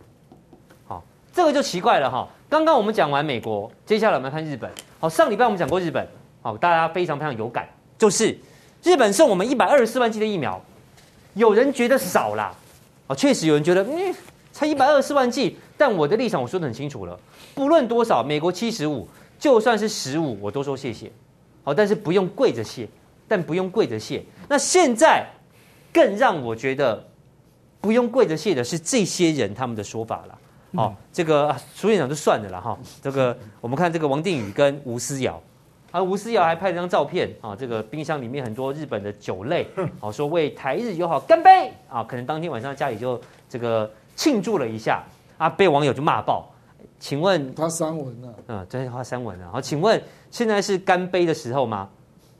[0.87, 2.27] 好，这个就奇怪了哈。
[2.49, 4.71] 刚刚我们讲完美国，接下来我们看日本。
[4.99, 6.07] 好，上礼拜我们讲过日本。
[6.41, 8.37] 好，大家非常非常有感，就是
[8.81, 10.59] 日本送我们一百二十四万剂的疫苗，
[11.35, 12.53] 有人觉得少啦，
[13.07, 14.13] 啊，确实有人觉得，嗯，
[14.51, 17.19] 才一百二十四万剂，但我的立场我说的很清楚了，
[17.53, 19.05] 不论多少，美国七十五，
[19.37, 21.11] 就算是十五，我都说谢谢，
[21.61, 22.87] 好，但是不用跪着谢，
[23.27, 24.23] 但不用跪着谢。
[24.47, 25.27] 那现在
[25.91, 27.05] 更让我觉得
[27.81, 30.39] 不用跪着谢的是这些人他们的说法了。
[30.73, 32.79] 好、嗯，这个苏院长就算了啦哈。
[33.01, 35.43] 这个我们看这个王定宇跟吴思瑶，
[35.91, 39.67] 啊，吴思瑶还拍了张照片啊，这个冰箱里面很多日本的酒类，
[39.99, 43.19] 好说为台日友好干杯啊，可能当天晚上家里就
[43.49, 45.03] 这个庆祝了一下
[45.43, 46.49] 啊，被网友就骂爆。
[46.99, 48.33] 请问他三文了？
[48.47, 49.51] 嗯，对，他三文了。
[49.51, 50.01] 好，请问
[50.31, 51.89] 现在是干杯的时候吗？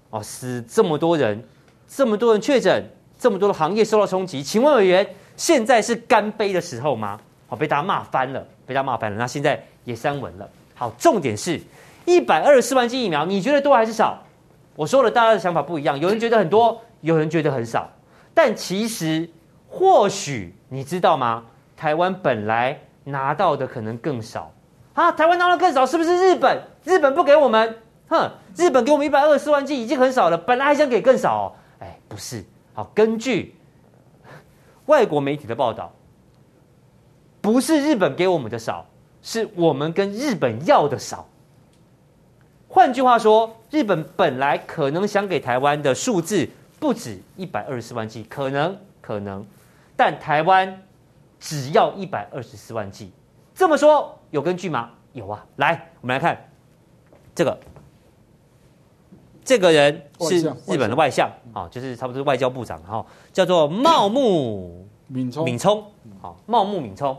[0.09, 1.43] 哦，死这么多人，
[1.85, 2.89] 这么多人确诊，
[3.19, 7.19] 这么多的行业受到冲击，请问委员，现在是干杯的时候吗？
[7.49, 9.17] 好被大家骂翻了，被大家骂翻了。
[9.17, 10.49] 那现在也三文了。
[10.73, 11.59] 好，重点是
[12.05, 14.23] 一百二十四万剂疫苗，你觉得多还是少？
[14.77, 15.99] 我说了，大家的想法不一样。
[15.99, 17.89] 有人觉得很多，有人觉得很少。
[18.33, 19.29] 但其实，
[19.67, 21.43] 或许你知道吗？
[21.75, 24.51] 台湾本来拿到的可能更少
[24.93, 25.11] 啊。
[25.11, 26.61] 台湾拿到更少，是不是日本？
[26.83, 27.77] 日本不给我们？
[28.09, 31.55] 哼，日本给我们一百二十万剂已经很少了，本来还想给更少。
[31.79, 32.43] 哎，不是。
[32.73, 33.55] 好，根据
[34.85, 35.91] 外国媒体的报道。
[37.41, 38.85] 不是日本给我们的少，
[39.21, 41.27] 是我们跟日本要的少。
[42.69, 46.47] 换句话说，日本本来可能想给台湾的数字
[46.79, 49.45] 不止一百二十万剂，可能可能，
[49.97, 50.81] 但台湾
[51.43, 53.11] 只要一百二十四万剂。
[53.53, 54.91] 这么说有根据吗？
[55.11, 55.45] 有啊。
[55.57, 56.49] 来，我们来看
[57.35, 57.59] 这个，
[59.43, 65.43] 这个人是日本的外相啊，就是差不多是外交部长哈，叫做茂木敏充。
[65.43, 65.83] 敏充，
[66.21, 67.15] 好，茂木敏充。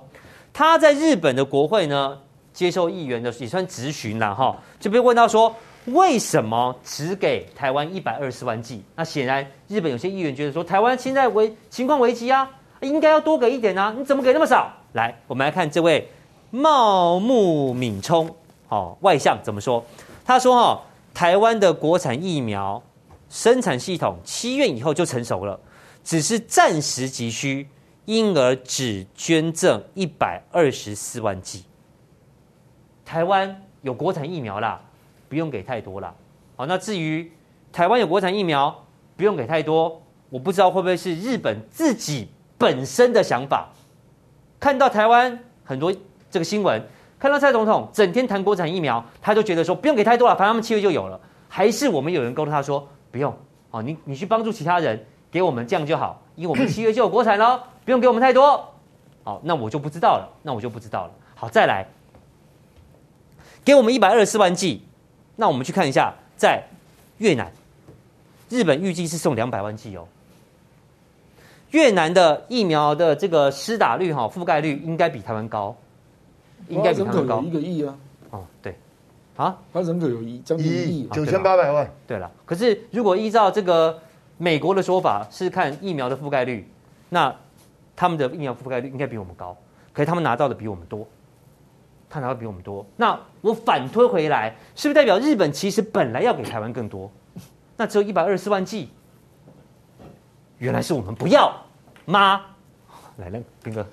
[0.54, 2.18] 他在日本的国会呢，
[2.54, 5.54] 接受议员的也算质询了哈，就被问到说，
[5.88, 8.82] 为什么只给台湾一百二十万剂？
[8.96, 12.50] 那显然日本有些议员觉得说，台湾现在危情况危急啊，
[12.84, 14.72] 应该要多给一点啊，你怎么给那么少？
[14.92, 16.08] 来，我们来看这位
[16.50, 18.28] 茂木敏充，
[18.68, 19.84] 哦，外相怎么说？
[20.24, 22.82] 他说哈，台湾的国产疫苗
[23.28, 25.58] 生产系统七月以后就成熟了，
[26.04, 27.66] 只是暂时急需。
[28.06, 31.64] 因而只捐赠一百二十四万剂。
[33.02, 34.78] 台湾有国产疫苗啦，
[35.26, 36.14] 不用给太多啦。
[36.54, 37.32] 好，那至于
[37.72, 38.84] 台湾有国产疫苗，
[39.16, 42.28] 不用给太多，我不知道会不会是日本自己
[42.64, 43.68] 本身的想法。
[44.58, 45.94] 看到台湾很多
[46.30, 46.82] 这个新闻，
[47.18, 51.20] 看到蔡总统整天谈国产疫苗，他就觉得说不用给太多了，反正他们七月就有了。
[51.46, 53.36] 还是我们有人告诉他说不用，
[53.70, 57.60] 哦，你你去帮助其他人，给我们这样就好，因为我们七月就有国产喽。
[57.84, 58.72] 不用给我们太多，
[59.24, 61.10] 好，那我就不知道了，那我就不知道了。
[61.34, 61.86] 好，再来，
[63.62, 64.82] 给我们一百二十四万剂，
[65.36, 66.62] 那我们去看一下，在
[67.18, 67.52] 越南，
[68.48, 70.08] 日本预计是送两百万剂哦。
[71.74, 75.76] 越南的疫苗的这个施打率哈，覆盖率应该比台湾高，
[76.68, 77.98] 应该比台湾高一个亿啊。
[78.30, 78.74] 哦，对，
[79.36, 81.92] 啊，它人口有一将近一亿九千八百万。
[82.06, 83.98] 对了，可是如果依照这个
[84.38, 86.66] 美国的说法，是看疫苗的覆盖率，
[87.10, 87.34] 那。
[87.96, 89.56] 他们的疫苗覆盖率应该比我们高，
[89.92, 91.06] 可是他们拿到的比我们多，
[92.10, 92.84] 他拿到比我们多。
[92.96, 97.08] 那我反推回来，是不是代表日本其实本来要给台湾更多？
[97.76, 98.88] 那只有一百二十四万剂，
[100.58, 101.54] 原来是我们不要
[102.04, 102.40] 吗？
[103.16, 103.86] 来了，斌哥，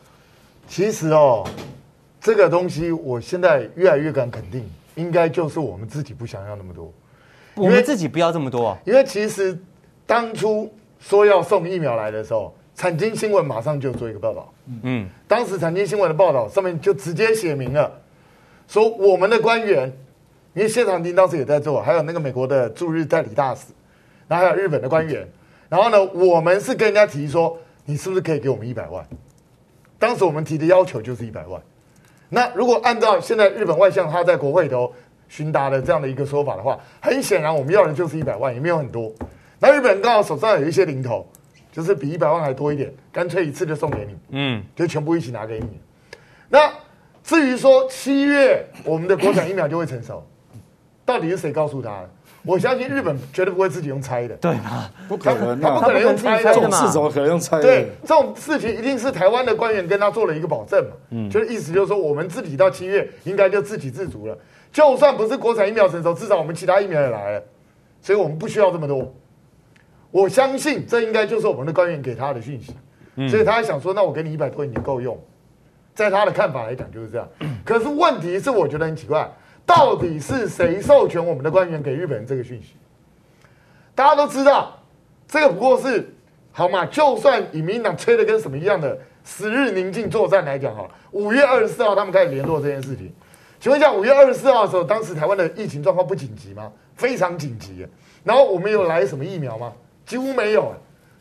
[0.68, 1.48] 其实哦，
[2.20, 6.92] 这个东西我现在越来越敢肯定，应该就是我们自己不想要那么多，
[7.56, 8.78] 我们自己不要这么多啊。
[8.86, 9.58] 因为其实
[10.06, 12.54] 当初说要送疫苗来的时候。
[12.74, 17.92] 产经新闻马上就做一个报道，嗯，当时产经新闻的报道上面就直接写明了，
[18.68, 19.92] 说我们的官员，
[20.56, 23.68] 因为谢长廷当时也在做，还有那个美国的驻日代理大使，
[24.28, 25.28] 然后还有日本的官员，
[25.70, 29.06] 然后呢，我们是跟人家提说，你是不是可以给我们一百万？
[30.00, 31.62] 当时我们提的要求就是一百万。
[32.30, 34.94] 那如果按照现在日本外相他在国会头
[35.30, 39.12] 询答的这样的一个说法的话，很显然我们要的就是一百万，也没有很多。
[39.60, 41.26] 那日本人刚好手上有一些零头。
[41.74, 45.80] 就是比一百万还多一点，干脆一次就送给你，嗯，就全部一起拿给你。
[46.50, 46.70] 那
[47.24, 50.22] 至于说七月我们的国产疫苗就会成熟，
[51.06, 52.10] 到底是谁告诉他的？
[52.44, 57.64] 我相信日本绝对不会自己用猜的，对啊，不可能，他不可能用猜的，这种事怎么可能用猜的？
[57.64, 64.38] 对，这种事情一定是台湾的官员跟他做了一个保证嘛，嗯，就是意思就是说我们自己到七月应该就自给自足了，
[64.72, 67.44] 就算不是国产疫苗成熟，至少我们其他疫苗也来了，
[68.02, 69.14] 所以我们不需要这么多。
[70.10, 72.76] 我相信这应该就是我们的官员给他的讯息，
[73.30, 75.18] 所以他还想说，那我给你一百多，你够用。
[75.94, 77.28] 在他的看法来讲就是这样。
[77.64, 79.30] 可是问题是，我觉得很奇怪，
[79.74, 82.76] 到底是谁授权我们的官员给日本人这个讯息？
[83.96, 84.78] 大家都知道，
[85.30, 86.14] 这个不过是
[86.52, 93.14] 好嘛，就算以民党吹的跟什么一样的十日宁静作战来讲哈，五月二十四号他们开始联络这件事情。
[93.62, 96.70] 请问一下，五月二十四号的时候，当时台湾的疫情状况不紧急吗？
[96.96, 97.88] 非常紧急。
[98.26, 99.72] 然后我们有来什么疫苗吗？
[100.06, 100.74] 几乎没有，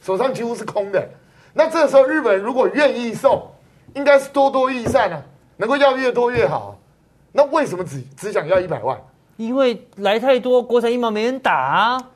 [0.02, 1.08] 手上几乎是空的。
[1.54, 3.48] 那这时候日本如果愿意送，
[3.94, 5.22] 应该是多多益善啊，
[5.56, 6.76] 能够要越多越好。
[7.32, 9.00] 那为什么只只想要一百万？
[9.36, 12.10] 因为来太多国产疫苗没人打啊。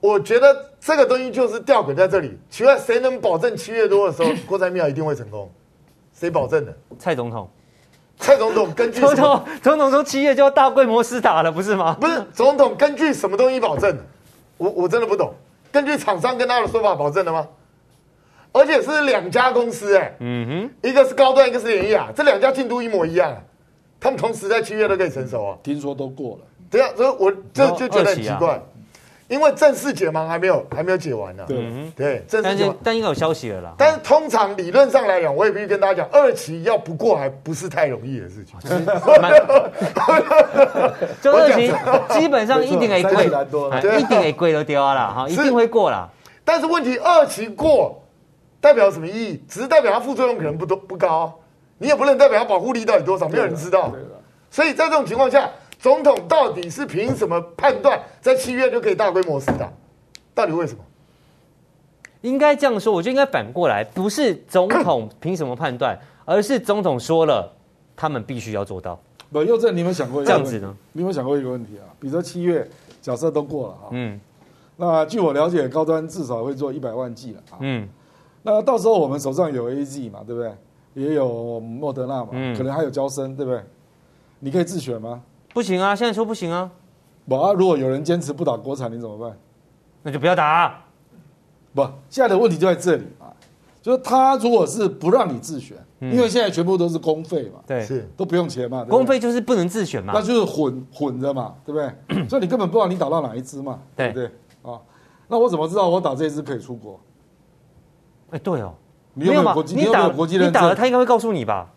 [0.00, 2.38] 我觉得这个东西就是吊诡在这里。
[2.50, 5.50] 请问谁能保证七月多的时候国产疫苗一定会成功？
[6.12, 6.76] 谁保证的？
[6.98, 7.48] 蔡总统。
[8.18, 11.96] 蔡总统根据总统总统说七月就要大规模施打了，不是吗？
[12.00, 13.96] 不是，总统根据什么东西保证？
[14.58, 15.34] 我我真的不懂。
[15.72, 17.48] 根据厂商跟他的说法保证的吗？
[18.52, 23.34] 而且是两家公司哎、欸，嗯哼，一个是高端，一个是联雅，这两家进度一模一样，
[24.02, 25.56] 他们同时在七月都可以成熟啊。
[25.62, 26.44] 听说都过了。
[26.70, 28.60] 对啊，所以我这就觉得很奇怪。
[29.28, 31.46] 因为正式解盲还没有还没有解完呢、啊。
[31.48, 33.74] 对对，正式解但但应该有消息了啦。
[33.78, 38.58] 但是通常理论上来讲，我也必须跟大家讲，二期要不过还不是太容易的事情。
[41.22, 41.72] 就二期
[42.10, 43.24] 基本上一定会贵，
[43.98, 46.10] 一定会贵都掉了哈，一定会过了。
[46.44, 48.02] 但是问题二期过
[48.60, 49.42] 代表什么意义？
[49.48, 51.32] 只是代表它副作用可能不多不高，
[51.82, 53.92] 你也不能代表它保护力到底多少，没有人知道。
[54.50, 55.50] 所以在这种情况下。
[55.82, 59.68] 总统到底是凭什么判断在七月就可以大规模施打？
[60.32, 60.78] 到底为什么？
[62.20, 67.52] 应该这样说，我就应该反过来，不是总统凭什么判断，而是总统说了，
[67.96, 68.96] 他们必须要做到。
[69.32, 70.72] 不，又正你有想过这样子呢？
[70.92, 71.90] 你有没有想过一个问题啊？
[71.98, 72.64] 比如说七月，
[73.00, 74.20] 假设都过了啊，嗯，
[74.76, 77.88] 那据我了解，高端至少会做一百万剂了啊，嗯，
[78.44, 80.52] 那到时候我们手上有 AZ 嘛，对不对？
[80.94, 83.62] 也有莫德纳嘛，嗯，可能还有娇生，对不对？
[84.40, 85.22] 你可以自选吗？
[85.54, 85.94] 不行啊！
[85.94, 86.70] 现在说不行啊！
[87.28, 89.36] 不啊，如果有人坚持不打国产，你怎么办？
[90.02, 90.84] 那就不要打啊。
[91.74, 93.30] 不，现在的问题就在这里啊，
[93.80, 102.26] 就是他如果是不让你自选，嗯、因为现在全部都是公费嘛，对，是都不用钱嘛，公费就是不能自选嘛，那就是混混着嘛，对不对？
[102.28, 104.26] 所以你根本不知道你打到哪一支嘛，对不对？
[104.62, 104.80] 啊，
[105.28, 106.98] 那我怎么知道我打这一支可以出国？
[108.30, 108.74] 哎，对哦，
[109.14, 109.74] 你有没有国际？
[109.74, 110.50] 你有没有国际认证？
[110.50, 111.70] 你打了，他应该会告诉你吧？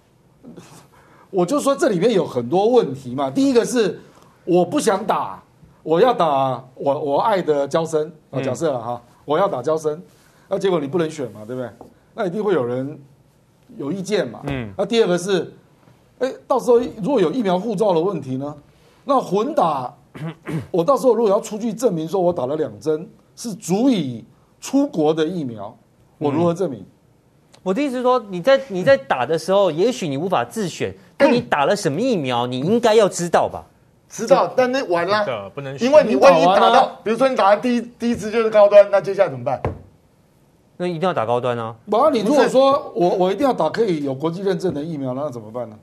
[1.29, 3.29] 我就说这里面有很多问题嘛。
[3.29, 3.99] 第一个是
[4.45, 5.41] 我不想打，
[5.83, 10.01] 我要打我我爱的娇生啊，假设了哈，我要打娇生，
[10.47, 11.69] 那结果你不能选嘛，对不对？
[12.13, 12.97] 那一定会有人
[13.77, 14.41] 有意见嘛。
[14.47, 14.71] 嗯。
[14.77, 15.53] 那第二个是，
[16.19, 18.55] 哎，到时候如果有疫苗护照的问题呢？
[19.03, 19.93] 那混打，
[20.71, 24.23] 我到时候如果要出具证明说我打了两针是足以
[24.61, 25.77] 出国的疫苗，
[26.17, 26.85] 我如何证明？
[27.65, 30.93] 我的意思是说，你在你在打的时候，也许你无法自选。
[31.17, 32.45] 但你 打了什么疫苗？
[32.45, 33.65] 你应该要知道吧？
[34.07, 39.59] 知道，但那完了，不能，因为你万一打到，比如说你打的第一第一支就是高端，那接下来怎么办？
[40.77, 41.75] 那一定要打高端啊！
[41.89, 45.75] 不，你如果说我我一定要打可以有国际认证的疫苗，那怎么办呢？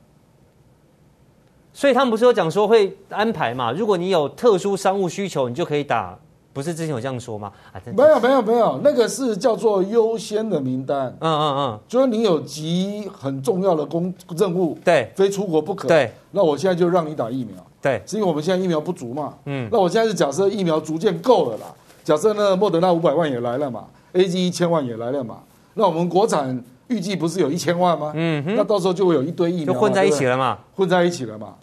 [1.72, 3.72] 所以他们不是有讲说会安排嘛？
[3.72, 6.16] 如果你有特殊商务需求，你就可以打。
[6.52, 7.50] 不是之前有这样说吗？
[7.72, 11.08] 啊，没有没有没有，那个是叫做优先的名单。
[11.20, 15.88] 嗯嗯嗯，就是你有极很重要的工任务，对，非出国不可。
[15.88, 17.56] 对，那我现在就让你打疫苗。
[17.80, 19.34] 对，是因为我们现在疫苗不足嘛。
[19.46, 21.64] 嗯，那我现在是假设疫苗逐渐够了啦。
[22.04, 25.38] 假设呢，莫德纳五百万也来了嘛，A G 一千万也来了嘛。
[25.74, 28.12] 那我们国产预计不是有一千万吗？
[28.14, 31.54] 嗯哼，那到时候就会有一堆疫苗就混在一起了嘛，混在一起了嘛。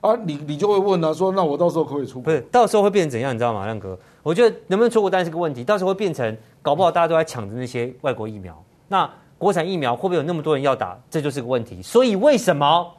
[0.00, 2.24] 啊，你你就会问了，说那我到时候可以出国？
[2.24, 3.32] 不是，到时候会变成怎样？
[3.32, 3.98] 你知道吗，亮哥？
[4.24, 9.08] 我觉得能不能出国当然是个问题，到时候会变成搞不好大家都在抢着那些外国疫苗，那
[9.38, 10.98] 国产疫苗会不会有那么多人要打？
[11.10, 11.82] 这就是个问题。
[11.82, 12.90] 所以为什么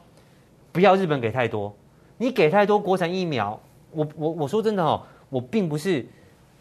[0.72, 1.76] 不要日本给太多？
[2.18, 3.60] 你给太多国产疫苗，
[3.92, 6.06] 我我我说真的哦，我并不是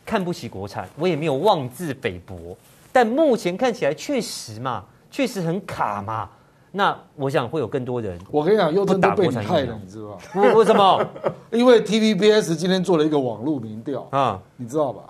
[0.06, 2.56] 看不起国产，我也没有妄自菲薄，
[2.90, 6.30] 但目前看起来确实嘛，确实很卡嘛。
[6.76, 8.18] 那我想会有更多人。
[8.32, 10.18] 我跟你讲，又真的被你害了，你知道吗？
[10.42, 11.06] 为为什么？
[11.52, 15.04] 因为 TVBS 今天做了一个网络民调啊，你知道吧？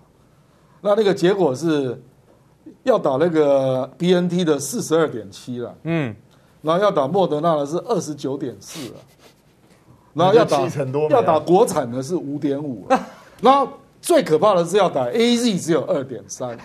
[0.83, 1.99] 那那个结果是
[2.83, 6.15] 要打那个 BNT 的四十二点七了，嗯，
[6.61, 8.97] 然后要打莫德纳的是二十九点四了，
[10.13, 10.61] 然后要打
[11.09, 12.87] 要打国产的是五点五，
[13.41, 13.67] 然后
[14.03, 16.59] 最可怕的是要打 AZ 只有二点三。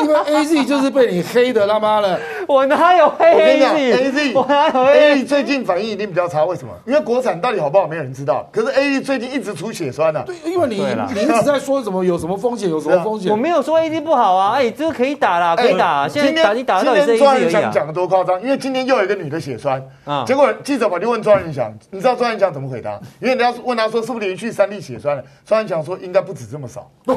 [0.00, 4.32] 因为 A Z 就是被你黑的他妈的，我哪有黑 A Z？
[4.34, 5.24] 我哪有 A Z？
[5.24, 6.72] 最近反应一定比较差，为什么？
[6.86, 8.48] 因为国产到底好不好，没有人知道。
[8.50, 10.22] 可是 A Z 最近一直出血栓呢。
[10.24, 10.76] 对，因为你
[11.14, 13.30] 你一直在说什么有什么风险，有什么风险。
[13.30, 16.08] 我没有说 A Z 不好啊，哎，这个可以打啦，可以打。
[16.08, 17.70] 现在打你打到底是 A Z 而已啊。
[17.70, 18.40] 讲的多夸张？
[18.40, 22.98] 因为今天又有一个女的血栓啊，结果记者跑去问庄人祥，你知道庄人祥怎么回答？
[23.20, 26.90] 因为人家问他说是不是连续三例血栓了，庄人祥说应该不止这么少。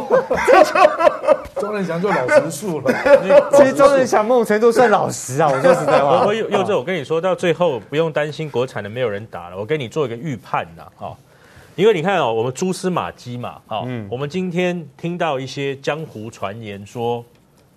[1.59, 2.91] 庄人祥就老实数了。
[3.53, 5.49] 其实庄人祥某种程度算老实实啊！
[5.49, 11.15] 我说实在话， 我又这，我跟你说到最后不用担心国产的没有人打了，我给你做一个预判呐，哈，
[11.76, 17.24] 因为你看哦，我们蛛丝马迹嘛，哈，嗯，我们今天听到一些江湖传言说。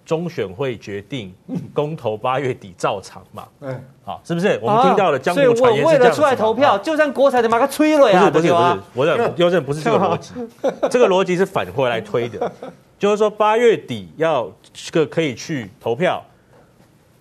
[0.06, 1.34] 中选会决定
[1.72, 3.48] 公投八月底照常嘛？
[3.62, 4.60] 嗯，好，是不是？
[4.60, 8.28] 我们听到了江湖传言我为了出来投票，就算国产的把它催了呀？
[8.30, 10.34] 不是不是不是，我的优正不是这个逻辑，
[10.90, 12.52] 这个逻辑是反过来推的，
[12.98, 14.46] 就是说八月底要
[14.92, 16.22] 个可以去投票，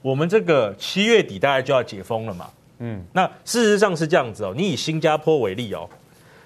[0.04, 2.48] 我们这个七月底大概就要解封了嘛？
[2.78, 4.54] 嗯，那事实上是这样子哦。
[4.56, 5.90] 你以新加坡为例哦，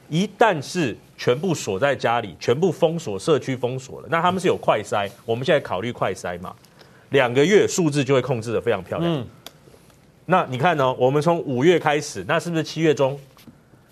[0.08, 0.96] 一旦是。
[1.20, 4.08] 全部锁在家里，全部封锁社区封锁了。
[4.08, 6.54] 那他们是有快筛，我们现在考虑快筛嘛？
[7.10, 9.12] 两个月数字就会控制的非常漂亮。
[9.12, 9.26] 嗯，
[10.26, 10.96] 那你看呢、哦？
[11.00, 13.20] 我们从五月开始，那是不是七月中？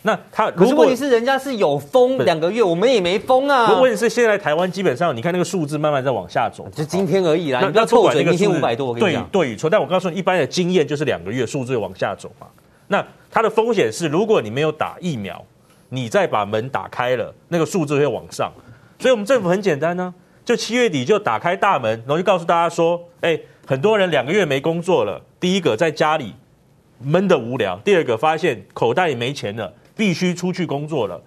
[0.05, 3.79] 那他如果问题是人家是有封两个月，我们也没封啊。
[3.81, 7.59] 问题是现在台湾基本上，你看那个数字慢慢在往下走，就今天而已啦。
[7.59, 9.69] 那你不要错管那个今天五百多，我跟你讲，对对与错。
[9.69, 12.47] 但我告诉你，一般的经验就是两个月数字往下走嘛。
[12.87, 15.43] 那它的风险是，如果你没有打疫苗。
[15.89, 18.51] 你再把门打开了，那个数字会往上，
[18.97, 26.33] 所以我们政府很简单呢、啊，就七月底就打开大门，然后就告诉大家说，哎，很多人两个月没工作了，第一个在家里
[26.99, 31.21] 闷得无聊，第二个发现口袋里没钱了，必须出去工作了，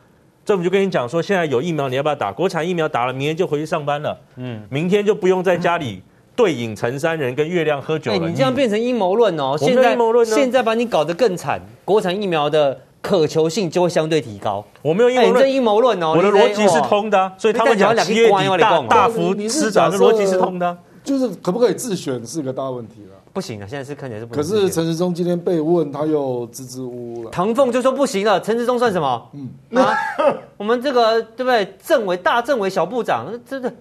[0.44, 2.30] 政府就跟你讲说，现在有疫苗，你要不要打？
[2.30, 6.02] 国产疫苗打了，明天就回去上班了，嗯，明天就不用在家里
[6.36, 8.28] 对影成三人跟月亮喝酒了。
[8.28, 12.80] 你这样变成阴谋论哦，现在阴谋论现在把你搞得更惨，国产疫苗的。
[13.00, 14.62] 可求性就会相对提高。
[14.82, 23.16] 我没有阴谋论，阴谋论哦，我的逻辑是通的，所以他们讲七月底大大幅施展的逻辑是通的，就是可不可以自选是个大问题了。
[23.39, 24.34] 不行啊，现在是看起来是不。
[24.34, 27.30] 可是陈时中今天被问，他又支支吾吾了。
[27.30, 29.30] 唐凤就说不行了，陈时中算什么？
[29.32, 29.49] 嗯
[29.80, 29.95] 啊，
[30.59, 31.76] 我们这个对不对？
[31.80, 33.72] 政委大政委小部长，真的。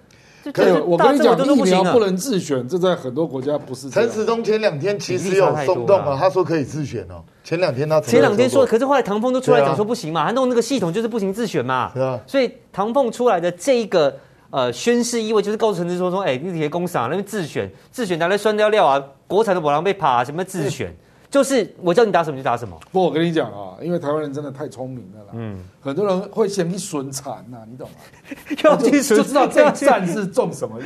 [0.54, 3.90] 可以，我跟你讲，疫苗不能自选，这在很多国家不是。
[3.90, 7.24] 陈时中前两天其实有松动啊，他说可以自选哦。
[7.44, 11.92] 前两天他前两天说，可是后来唐凤都出来讲说不行嘛，他弄那个系统就是不行自选嘛。
[11.96, 12.20] 对啊。
[12.28, 14.16] 所以唐凤出来的这一个
[14.50, 20.96] 呃宣示意味，就是告诉陈时中说，哎，你这些公司啊，那边自选，自选拿来酸掉料啊，国产的宝狼被爬，什么自选？
[21.30, 22.80] 就是我叫你打什么就打什么。
[22.90, 25.30] 不，我跟你讲啊，因为台湾人真的太聪明了啦。
[25.34, 25.60] 嗯。
[25.82, 27.96] 很多人会嫌你损残呐，你懂吗？
[28.64, 30.86] 要就就知道这一站是种什么疫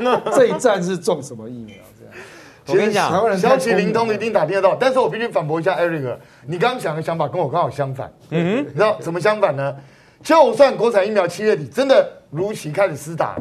[0.00, 2.14] 苗， 这一站是种什么疫苗这样。
[2.66, 4.74] 我跟你讲，台湾人消息灵通，一定打听得到。
[4.74, 8.10] 但是我必须反驳一下 Eric，你刚刚讲的想法跟我刚好相反。
[8.30, 8.66] 嗯哼。
[8.66, 9.76] 你知道怎么相反呢？
[10.22, 13.36] 就算国产疫苗七月底真的如期开始施打，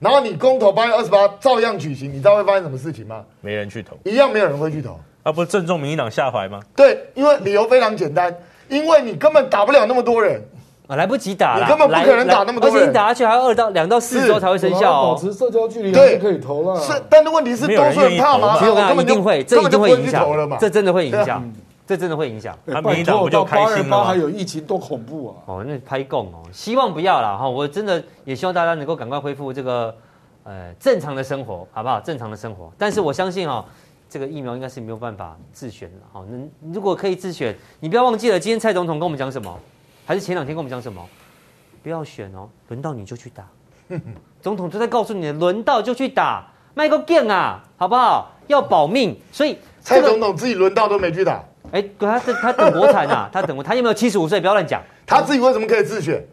[0.00, 3.22] 然后你公投八月二十八照样举行，你知道会发生什么事情吗？
[3.40, 4.98] 没人去投，一样没有人会去投。
[5.22, 6.58] 啊，不是正中民进党下怀吗？
[6.74, 8.34] 对，因为理由非常简单，
[8.68, 10.42] 因为你根本打不了那么多人
[10.88, 15.14] 啊，来不及打了，你根本不可能打那么多人，而且你打下去还要二到两到四周才会生效哦。
[15.14, 16.80] 保持社交距离对，可以投了。
[16.80, 18.56] 是，但是问题是多数人怕吗？
[18.58, 21.48] 其实我根本就会，这一定会影响，这真的会影响，
[21.92, 22.58] 这真的会影响。
[22.66, 24.02] 他民进党不就开心了？
[24.04, 25.34] 还有疫情多恐怖啊！
[25.44, 27.46] 哦，那拍供哦，希望不要了哈。
[27.46, 29.94] 我真的也希望大家能够赶快恢复这个
[30.44, 32.00] 呃正常的生活，好不好？
[32.00, 32.72] 正常的生活。
[32.78, 33.64] 但是我相信哦。
[34.08, 36.36] 这个疫苗应该是没有办法自选的，好，那
[36.74, 39.58] 如果可以自选，你不要忘记了，今天蔡总统跟我们讲什么？
[40.04, 41.02] 还是前两天跟我们讲什么？
[41.82, 43.48] 不要选哦，轮到你就去打。
[44.42, 48.30] 总统就在告诉你，轮到就去打，卖个劲啊，好不好？
[48.48, 51.42] 要保命，所以、这个、蔡总统自己轮到都没去打。
[51.72, 54.40] 哎，他他等国产啊，他等国他有没有七十五岁？
[54.40, 54.80] 不要乱讲。
[55.06, 56.24] 他自己为什么可以自选？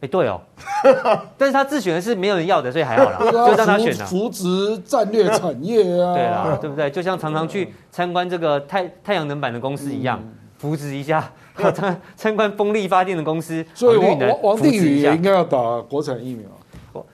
[0.00, 0.40] 哎，对哦，
[1.36, 4.06] 但是他自选的是没有人要的，所以还好啦，就让他选了。
[4.06, 6.90] 扶植战略产业啊， 对啦，对不对？
[6.90, 10.18] 就像常常去参观这个太太阳能板的公司一样，
[10.56, 11.20] 扶植一下；
[11.74, 16.48] 参参观风力发电的公司，所以王王定宇也应该要打国产疫苗。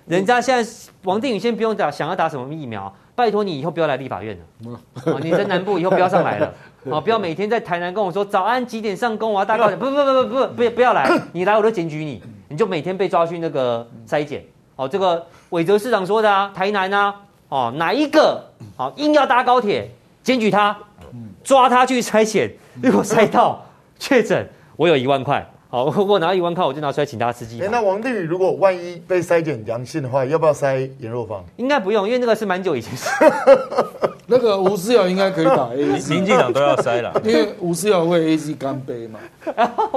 [0.07, 0.71] 人家现在
[1.03, 2.95] 王定宇先不用打，想要打什么疫苗？
[3.17, 6.53] 拜托你以后不要来立法院了，你在南部以后不要上来了，
[6.85, 12.23] 哦，不要每天在台南跟我说早安几点上工，我要搭高铁，不不不不不不不要来，你来我都检举你。
[12.49, 14.45] 你就每天被抓去那个筛检，
[14.77, 17.13] 哦，这个伟哲市长说的啊，台南啊，
[17.49, 18.41] 哦，哪一个，
[18.77, 19.91] 哦，硬要搭高铁，
[20.23, 20.77] 检举他，
[21.43, 22.49] 抓他去筛检，
[22.81, 23.65] 如果筛到
[23.99, 27.61] 确诊，我有一万块，好，如果拿一万块，我就拿出来请大家吃鸡。
[27.61, 31.45] 哎，那王定宇如果万一被筛检阳性的话，要不要筛颜若芳？
[31.57, 32.93] 应该不用，因为那个是蛮久以前。
[34.29, 39.21] 那个吴思瑶应该可以打 A 民进党都要筛了， 因为吴思瑶会 A Z 干杯嘛，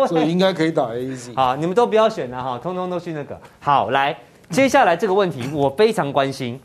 [0.08, 1.34] 所以应该可以打 A Z。
[1.36, 3.40] 好，你们都不要选了哈，通通都去那个。
[3.60, 4.16] 好，来，
[4.50, 6.60] 接下来这个问题我非常关心，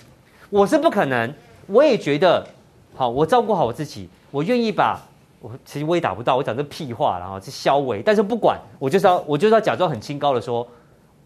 [0.50, 1.32] 我是不可能，
[1.66, 2.46] 我也觉得，
[2.94, 5.00] 好，我照顾好我自己，我愿意把，
[5.44, 10.66] 我其实我也打不到，我讲这屁话然后是消微，但是不管，我就是要，我就是要假装很清高的说，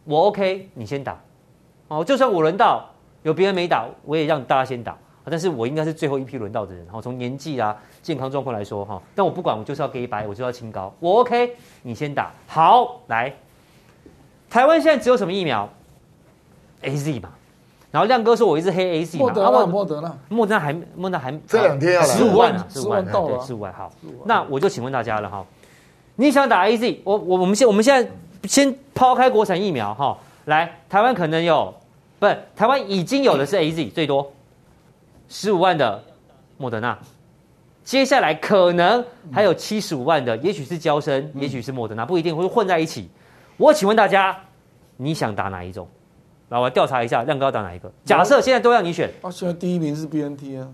[0.02, 1.16] 我 OK，你先打，
[1.86, 2.84] 哦，就算我轮到
[3.22, 4.98] 有别人没打，我也让大家先打。
[5.30, 13.34] 但是我应该是最后一批轮到的人，然后，从年纪啊、健康状况来说，哈，但我不管，我就是要给一百，我就要清高，我 OK，你先打，好，来，
[14.48, 15.68] 台湾现在只有什么疫苗
[16.82, 17.28] ？AZ 嘛，
[17.90, 23.92] 然后亮哥说我一直黑 AZ 嘛，莫德纳，莫德纳，莫德纳还莫德纳还这两天要来十五万啊，十五万到了，十五万，好，
[24.24, 25.44] 那我就请问大家了哈，
[26.16, 28.10] 你想打 AZ，我我我们现我们现在
[28.44, 31.74] 先抛开国产疫苗哈，来，台湾可能有。
[32.20, 34.32] 不是，台湾已经有的是 AZ 最多
[35.28, 36.02] 十五万的
[36.56, 36.98] 莫德纳，
[37.84, 43.08] 接下来可能还有七十五万的，也许是娇生，也许是莫德纳，不一定会混在一起。
[43.56, 44.36] 我请问大家，
[44.96, 45.86] 你想打哪一种？
[46.48, 47.90] 来，我调查一下，亮哥要打哪一个？
[48.04, 50.68] 假设现在都让你选，啊，现在第一名是 BNT 啊，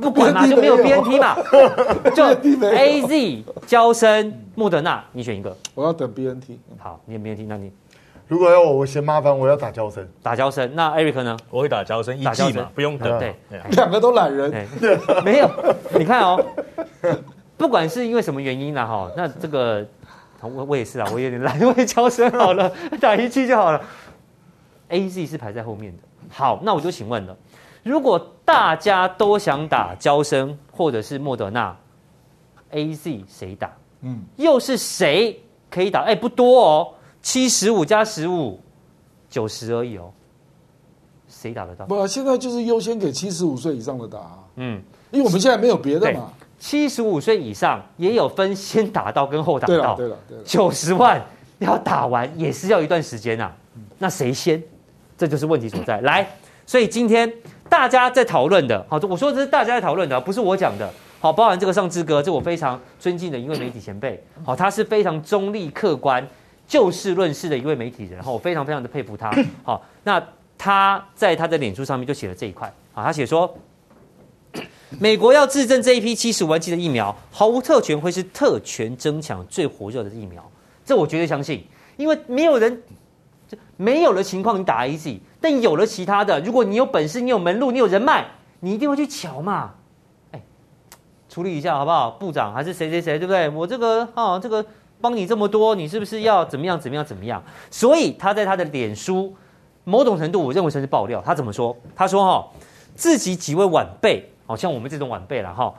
[0.00, 1.36] 不管嘛，就没有 BNT 嘛，
[2.14, 5.56] 就 AZ 交生莫德纳，你选一个。
[5.74, 6.58] 我要等 BNT。
[6.78, 7.70] 好，你选 BNT，那你。
[8.28, 10.70] 如果要我，我嫌麻烦，我要打交生，打交生。
[10.76, 11.36] 那 Eric 呢？
[11.50, 13.18] 我会打交生，一剂嘛，不用等。
[13.18, 13.34] 对，
[13.72, 14.50] 两个都懒人。
[15.24, 15.50] 没有，
[15.98, 16.40] 你看哦，
[17.56, 19.84] 不管是因为什么原因啦，哈，那这个
[20.40, 23.82] 我我也是啊，我有点懒，我也交生好了，打一剂就好了。
[24.90, 26.02] AZ 是排在后面的。
[26.28, 27.36] 好，那我就请问了，
[27.82, 31.76] 如果大家都想打娇生或者是莫德纳
[32.72, 33.72] ，AZ 谁打？
[34.02, 36.02] 嗯，又是谁可以打？
[36.02, 36.94] 哎，不多哦。
[37.22, 38.58] 七十五加十五，
[39.28, 40.10] 九十而已哦。
[41.28, 41.84] 谁打得到？
[41.84, 44.18] 不，现在就是优先给七十五岁以上的打。
[44.56, 46.32] 嗯，因为我们现在没有别的嘛。
[46.58, 49.74] 七十五岁以上也有分先打到跟后打到。
[49.74, 50.44] 对了，对了，对了。
[50.44, 51.22] 九十万
[51.58, 53.56] 要打完也是要一段时间呐、啊。
[53.98, 54.62] 那谁先？
[55.20, 56.00] 这就是问题所在。
[56.00, 56.26] 来，
[56.64, 57.30] 所以今天
[57.68, 60.90] 大家在讨论的，好，我说这是大家在讨论的，不是我讲的。
[61.20, 64.18] 好，包含这个尚志哥，这我非常尊敬的一位媒体前辈。
[64.42, 66.26] 好，他是非常中立客观。
[66.66, 69.30] 就事论事的一位媒体人，好，我非常非常的佩服他。
[69.62, 70.22] 好，那
[70.56, 73.52] 他在他的脸书上面就写了这一块，好，他写说，
[75.00, 80.48] 美国要制证这一批七十五万剂的疫苗，毫无特权会是特权争抢最火热的疫苗，
[80.84, 81.66] 这我绝对相信，
[81.96, 82.80] 因为没有人，
[83.80, 88.26] 没有的情况你打 AZ，但有了其他的，如果你有本事，你有门路，你有人脉，
[88.60, 89.72] 你一定会去瞧嘛，
[90.32, 90.42] 哎，
[91.30, 92.10] 处理一下好不好？
[92.10, 93.48] 部长还是谁谁谁，对不对？
[93.48, 94.64] 我这个啊，这个。
[95.02, 97.42] 帮你这么多，你是不是要怎么样怎么样怎么样？
[97.70, 99.34] 所以他在他的脸书，
[99.84, 101.22] 某种程度我认为算是爆料。
[101.24, 101.74] 他怎么说？
[101.96, 102.46] 他说哈，
[102.94, 105.72] 自己几位晚辈，好像我们这种晚辈了哈，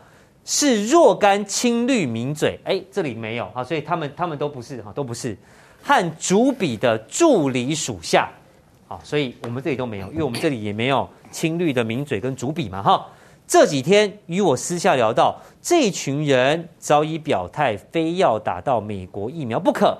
[0.43, 5.37] 是若干青绿名嘴，哎，这里没有啊，所以他们他们都不是哈，都不是
[5.81, 8.29] 和主笔的助理属下，
[8.87, 13.05] 好，所以我们这里都没有，因为我们这里也没有青绿的名嘴跟主笔嘛哈。
[13.47, 19.97] 这几天与我私下聊到，这群人早已表态，非要打到美国疫苗不可。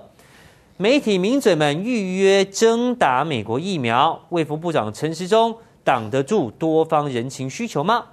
[0.78, 8.06] 媒体名嘴们预约争打美国疫苗，卫福部长陈时中挡得住多方人情需求吗？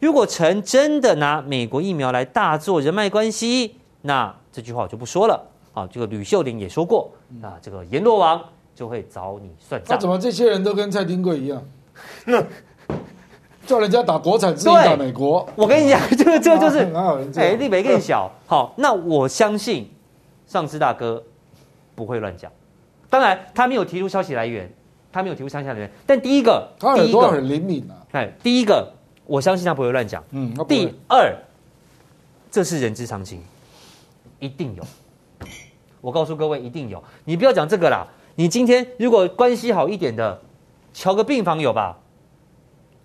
[0.00, 5.40] 如果陈真的拿美国疫苗来大做人脉关系，那这句话我就不说了。
[5.76, 7.10] 啊，这个吕秀莲也说过，
[7.42, 8.42] 啊，这个阎罗王
[8.74, 9.94] 就会找你算账。
[9.94, 11.62] 那怎么这些人都跟蔡丁贵一样？
[13.66, 15.46] 叫人家打国产，自己打美国。
[15.54, 16.78] 我跟你讲， 这个这个就是，
[17.38, 18.30] 哎，力没更小。
[18.46, 19.90] 好，那我相信
[20.46, 21.22] 上司大哥
[21.94, 22.50] 不会乱讲。
[23.10, 24.72] 当然，他没有提出消息来源，
[25.12, 25.90] 他没有提出消息来源。
[26.06, 28.00] 但第一个，他耳朵很灵敏啊。
[28.12, 28.90] 哎，第一个，
[29.26, 30.24] 我相信他不会乱讲。
[30.30, 30.54] 嗯。
[30.66, 31.36] 第二，
[32.50, 33.42] 这是人之常情，
[34.38, 34.82] 一定有。
[36.06, 37.02] 我告诉各位，一定有。
[37.24, 38.06] 你不要讲这个啦。
[38.36, 40.40] 你今天如果关系好一点的，
[40.94, 41.98] 瞧个病房有吧？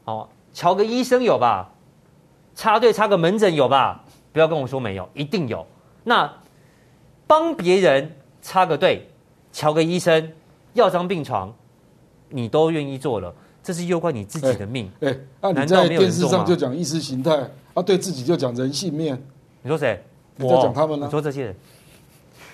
[0.06, 0.30] 哦。
[0.54, 1.72] 瞧个医生有吧？
[2.54, 4.04] 插队插个门诊有吧？
[4.32, 5.66] 不要跟我说没有，一定有。
[6.04, 6.32] 那
[7.26, 9.10] 帮别人插个队，
[9.52, 10.32] 瞧个医生，
[10.74, 11.52] 要张病床，
[12.30, 13.34] 你都愿意做了，
[13.64, 14.91] 这是攸关你自己的命。
[14.99, 19.20] 哎、欸，那、啊、你在电视上就讲意识形态，啊，对自己就讲人性面。
[19.64, 19.99] 你说谁？
[20.38, 21.08] 我在讲他们呢？
[21.08, 21.56] 你说这些人。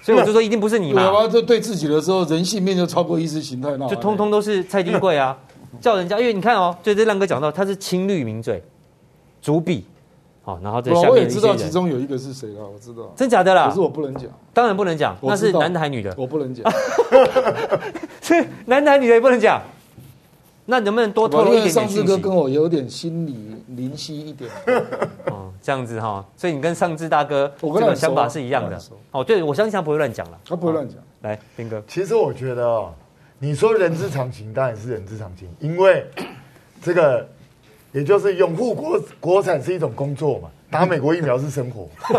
[0.08, 1.02] 所以我就说一定不是你嘛。
[1.02, 5.38] 对啊，就对自己的时候，人性面就超过意识形态，那就通通都是蔡金贵啊。
[5.82, 8.64] 叫人家，因为你看哦，就这亮哥讲到，他是青绿名嘴，
[9.42, 9.84] 主笔，
[10.44, 13.68] 好，然后这下面我也知道其中有一个是谁了，我知道，真假的啦？
[13.68, 16.16] 可是我不能讲，当然不能讲，那是男的还是女的？
[16.18, 16.64] 我不能讲，
[18.24, 19.62] 是男的女的也不能讲，
[20.68, 21.74] 那能不能多透露一点点？
[21.74, 23.36] 尚志哥跟我有点心理
[23.76, 24.50] 灵犀一点，
[25.26, 28.80] 哦，这样子哈，所以你跟上志大哥这个想法是一样的，
[29.12, 32.94] 哦，对，我相信他不会乱讲了，他不会乱讲，来，斌哥，其实我觉得哦。
[33.40, 36.04] 你说人之常情，当然是人之常情，因为
[36.82, 37.24] 这个
[37.92, 41.88] 也就是拥护国国产是一种工作嘛，打美国疫苗是生活，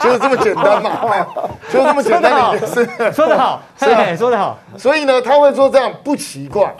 [0.00, 1.26] 就是这么简单嘛，
[1.70, 3.12] 就这么简单的一件事。
[3.12, 3.62] 说得好？
[4.16, 4.58] 说得好。
[4.78, 6.74] 所以呢，他会说这样不奇怪，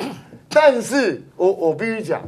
[0.48, 2.22] 但是我我必须讲，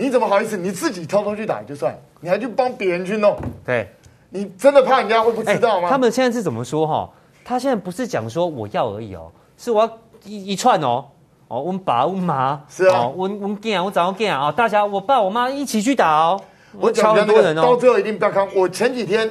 [0.00, 0.56] 你怎么好意思？
[0.56, 3.36] 你自己偷偷去打就算，你还去帮别人去弄？
[3.66, 3.86] 对，
[4.30, 5.90] 你真的怕人家会不知道吗？
[5.90, 7.10] 他们现在是怎么说哈？
[7.44, 11.04] 他现在不是讲说我要而已哦，是我要一一串哦。
[11.48, 16.40] 哦，我们爸我妈是啊，我我们干我早干啊，大家我爸我妈一起去打哦。
[16.78, 18.48] 我讲的多人哦，到最后一定不要看。
[18.54, 19.28] 我前几天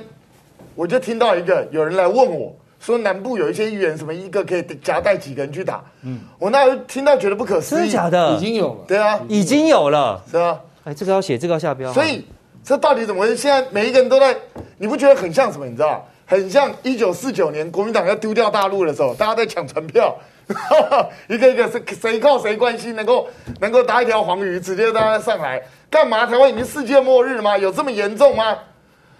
[0.76, 5.84] 我就听到一个有人来问我，说南部有一些议员什么一个可以夹带几个人去打。
[6.04, 8.36] 嗯，我那听到觉得不可思议，真的假的？
[8.36, 10.60] 已经有了，对啊，已经有了，是啊。
[10.86, 11.92] 哎，这个要写，这个要下标。
[11.94, 12.26] 所以
[12.64, 13.36] 这到底怎么回事？
[13.36, 14.36] 现在每一个人都在，
[14.78, 15.66] 你不觉得很像什么？
[15.66, 20.16] 你知道，很像一九四九年国民党要丢掉大陆的时候，大家在抢船票。
[21.30, 23.28] 一个一个是谁靠谁关系能够
[23.60, 25.62] 能够打一条黄鱼，直接大家上来
[25.92, 26.26] 干嘛？
[26.26, 27.56] 台湾已经世界末日吗？
[27.56, 28.58] 有这么严重吗？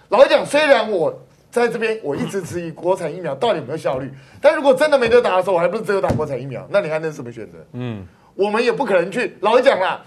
[0.08, 1.16] 老实讲，虽然我
[1.50, 6.66] 在这边我一直质疑国产疫苗到底有没有效率，但如果真的没得打的时候，我还不是只有打国产疫苗？
[6.70, 7.58] 那你还能什么选择？
[7.72, 9.36] 嗯，我们也不可能去。
[9.40, 10.00] 老实讲啦，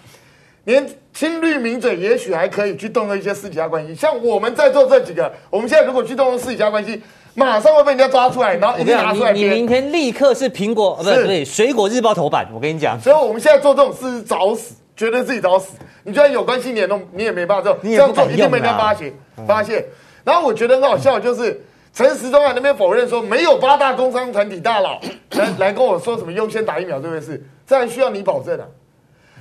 [0.65, 7.01] 连青绿名嘴也许还可以去动用一些私底下关系，像我们在做这几个，我们现在如果去动用私底下关系。
[7.35, 9.33] 马上会被人家抓出来，然后一定拿出来。
[9.33, 12.47] 你明天立刻是苹果，不是对，水果日报头版。
[12.53, 15.75] 我跟你讲，所以我们现在做这种事是找死，觉得自己找死。
[16.03, 17.75] 你居然有关系，你也弄，你也没办法做。
[17.81, 19.11] 这样做一定被人家发现，
[19.47, 19.83] 发现。
[20.23, 21.63] 然后我觉得很好笑，就是
[21.93, 24.99] 陈时中在那边否认说没有八大工商团体大佬
[25.31, 28.65] 来 来跟我说什么优先打疫苗这件事，这还需要你保证啊？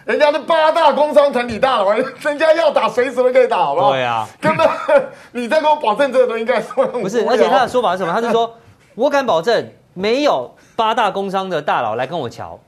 [0.04, 3.92] 人家的八大工商团体大佬，人家要打随时都可以打，好不好？
[3.92, 4.68] 对啊，根本
[5.30, 6.84] 你在跟我保证这个东西干什么？
[6.86, 8.12] 不是，而且他的说法是什么？
[8.12, 8.52] 他是说，
[8.96, 12.58] 我敢保证，没有八大工商的大佬来跟我瞧，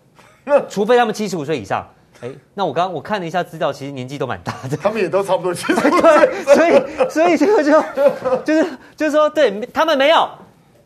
[0.69, 1.85] 除非他们七十五岁以上。
[2.25, 6.45] 哎，那我刚刚我看了一下资料，其实年纪都蛮大的，他们也都差不多七十五岁。
[6.55, 8.67] 所以，所以这个就就是
[8.97, 10.27] 就是说，对他们没有，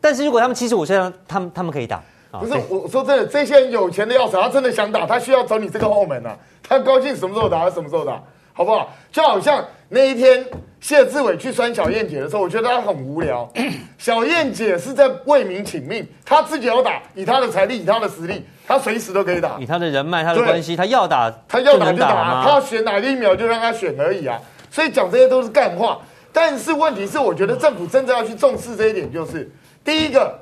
[0.01, 2.03] 但是如果他们七十五岁，他们他们可以打。
[2.31, 6.37] 不是我说真的，这些人有钱的要死，他真的想打，他需要走你这个后门呐、啊。
[6.61, 8.21] 他高兴什么时候打，他什么时候打，
[8.51, 8.93] 好不好？
[9.11, 10.45] 就好像那一天
[10.79, 13.51] 谢志伟去酸小燕姐的时候，我觉得他很无聊。
[13.97, 19.57] 小燕姐是在为民请命，他自己要打，以他的财力，以他的实力，他随时都可以打。
[19.59, 24.39] 以他的人脉，他的关系，他要打，他要打就打，他要选哪个疫苗就让他选而已啊。
[24.71, 25.99] 所以讲这些都是干话。
[26.31, 29.49] 但是问题是，我觉得政府真正要去重视这一点，就是
[29.83, 30.39] 第一个。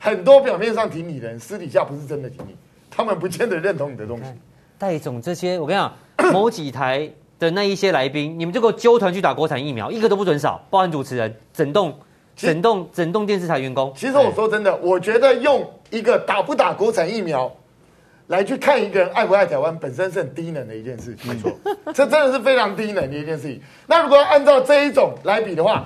[0.00, 2.54] 很多表面上挺你的人，私底下不是真的挺你，
[2.88, 4.26] 他们不见得认同你的东西。
[4.78, 11.96] 戴总这些，我跟你讲，某几台的那一些来宾，你们就给我纠团去打国产疫苗，一个都不准少，包含主持人，整栋、
[12.36, 13.92] 整栋、整栋电视台员工。
[13.96, 17.50] 其实我说真的，我觉得用一个打不打国产疫苗
[18.26, 21.32] 来去看一个人爱不爱台湾，本身是很低能的一件事情。
[21.32, 21.50] 没错，
[21.94, 23.60] 这真的是非常低能的一件事情。
[23.86, 25.84] 那如果要按照这一种来比的话，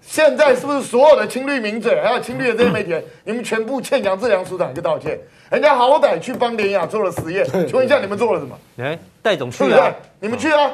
[0.00, 5.18] 现在是不是所有的青绿名嘴，还有青绿的这些媒体人，你们全部欠杨志良署长一个道歉？
[5.50, 8.58] 人家好歹去帮联雅做了实验，请问一下你们做了什么？
[8.78, 10.70] 哎，戴总去啊，你们去啊，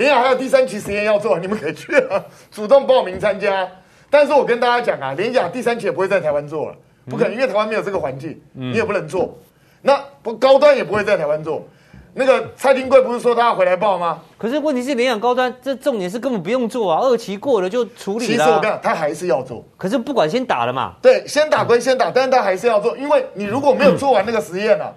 [0.00, 3.68] 联雅还有第三期实验要做，你们可以去啊，主动报名参加。
[4.08, 6.76] 但是我跟大家讲啊，联雅第三期也不会在台湾做了，
[7.10, 9.36] 不可能，因为台湾没有这个环境，你也不能做。
[9.82, 11.62] 那不高端也不会在台湾做。
[12.14, 14.22] 那个蔡丁贵不是说他要回来报吗？
[14.38, 18.26] 可是问题是联亚高端，这重点是根本不用做啊，二期过了就处理了。
[18.26, 19.62] 其实我跟你讲，他还是要做。
[19.76, 24.90] 可是不管先打了嘛，对，先打归先打，但是他还是要做，因为你如果没有做完那个实验啊，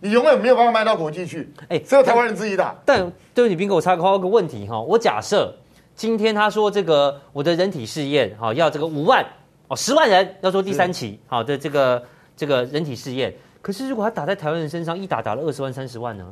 [0.00, 1.52] 你永远没有办法卖到国际去。
[1.68, 2.74] 哎，只有台湾人自己打。
[2.84, 3.00] 但
[3.34, 5.54] 对不起，斌哥，我插个个问题哈，我假设
[5.94, 9.24] 今天他说这个我的人体试验哈要这个五万
[9.68, 12.02] 哦十万人要做第三期好的这个
[12.36, 16.24] 这个人体试验，可是如果他打在台湾人身上，一打打了二十万三十万呢？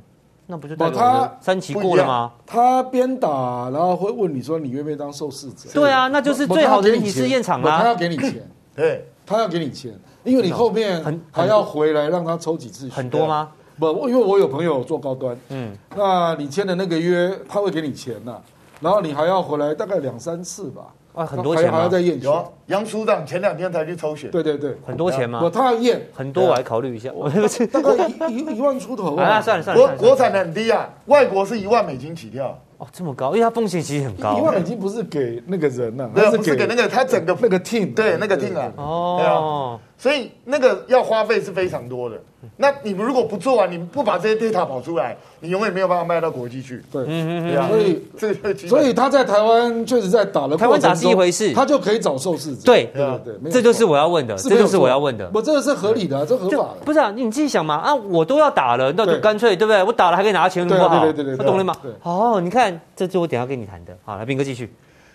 [0.51, 2.33] 那不就代表他三期过了吗？
[2.47, 5.69] 他边打，然后会问你说，你愿不愿意当受试者？
[5.75, 7.83] 对啊，那就是最好的人体试验场啊。
[7.83, 9.93] 他要给你钱，对，他要给你钱，
[10.25, 12.95] 因为你后面还要回来让他抽几次血。
[12.95, 13.51] 很多吗？
[13.79, 18.37] 不，因为我有朋友做高端，嗯，那你签的那个约他会给你钱呐，
[18.81, 20.83] 然后你还要回来大概两三次吧。
[21.15, 21.79] 啊，很多钱吗？
[21.79, 22.29] 还要再验血。
[22.67, 24.29] 杨署长前两天才去抽血。
[24.29, 25.41] 对对对，很多钱吗？
[25.41, 27.11] 不，他要验很多，我还考虑一下。
[27.13, 29.41] 我大概一一万出头啊。
[29.41, 32.57] 算了算了，国国产的很低啊，外国是一万美金起跳。
[32.77, 34.39] 哦，这么高，因为它风险其实很高。
[34.39, 38.73] 一万美金不是给那个人呐，那是给那个他整个那个 team，对那个 team 啊。
[38.77, 39.81] 哦。
[39.99, 42.17] 所以那个要花费是非常多的。
[42.57, 46.81] 那你们如果不做完，你们不把这些 data 跑出来，你永远没有办法卖到国际去。
[46.93, 50.57] 对，嗯嗯，所以这个，所以他在台湾确实在打了。
[50.57, 52.63] 台湾打是一回事，他就可以找受试者。
[52.65, 55.29] 对对对，这就是我要问的，这就是我要问的。
[55.35, 56.77] 我这个是合理的，这合法的。
[56.85, 59.83] 不是啊，你自己想嘛啊，我都要打了，那就干脆对不对？
[59.83, 60.67] 我打了还可以拿钱。
[60.67, 61.75] 对对对对，懂了吗？
[62.05, 63.93] 哦，你看，这就我等下跟你谈的。
[64.05, 64.73] 好，来斌哥继续。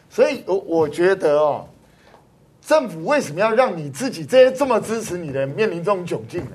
[0.09, 1.63] 所以，我我觉得哦。
[2.66, 6.51] 政府为什么要让你自己这些这么支持你的人面临这种窘境呢？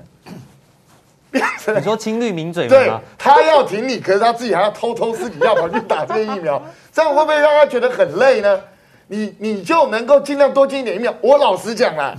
[1.31, 2.69] 你说青绿名嘴吗？
[2.69, 6.59] 对，他要挺你，可是他自己还要偷偷自己要跑去打这个疫苗，
[6.91, 8.59] 这样会不会让他觉得很累呢？
[9.07, 11.13] 你你就能够尽量多进一点疫苗。
[11.21, 12.15] 我老实讲啦，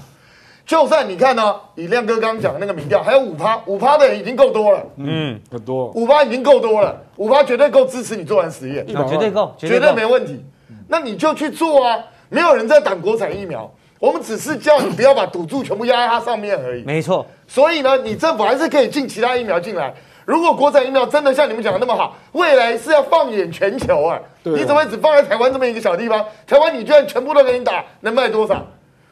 [0.64, 10.45] 就算你看呢、哦，以亮哥刚刚讲的那个民调，还有五趴，五趴的人已经够多了，嗯，很多，五趴已经够多了，五趴绝对够支持你做完实验，绝对够，绝对没问题。
[10.86, 13.68] 那你就去做啊，没有人在挡国产疫苗。
[14.01, 16.82] 我们只是叫你不要把赌注全部压在它上面而已。
[16.82, 17.24] 没错。
[17.46, 19.94] 所以呢，你政府还是可以进其他疫苗进来。
[20.24, 24.18] 如果国产疫苗真的像你们讲的那么好，未来是要放眼全球啊！
[24.42, 24.55] 对。
[24.55, 26.24] 你怎么会只放在台湾这么一个小地方？
[26.46, 28.64] 台湾你居然全部都给你打，能卖多少？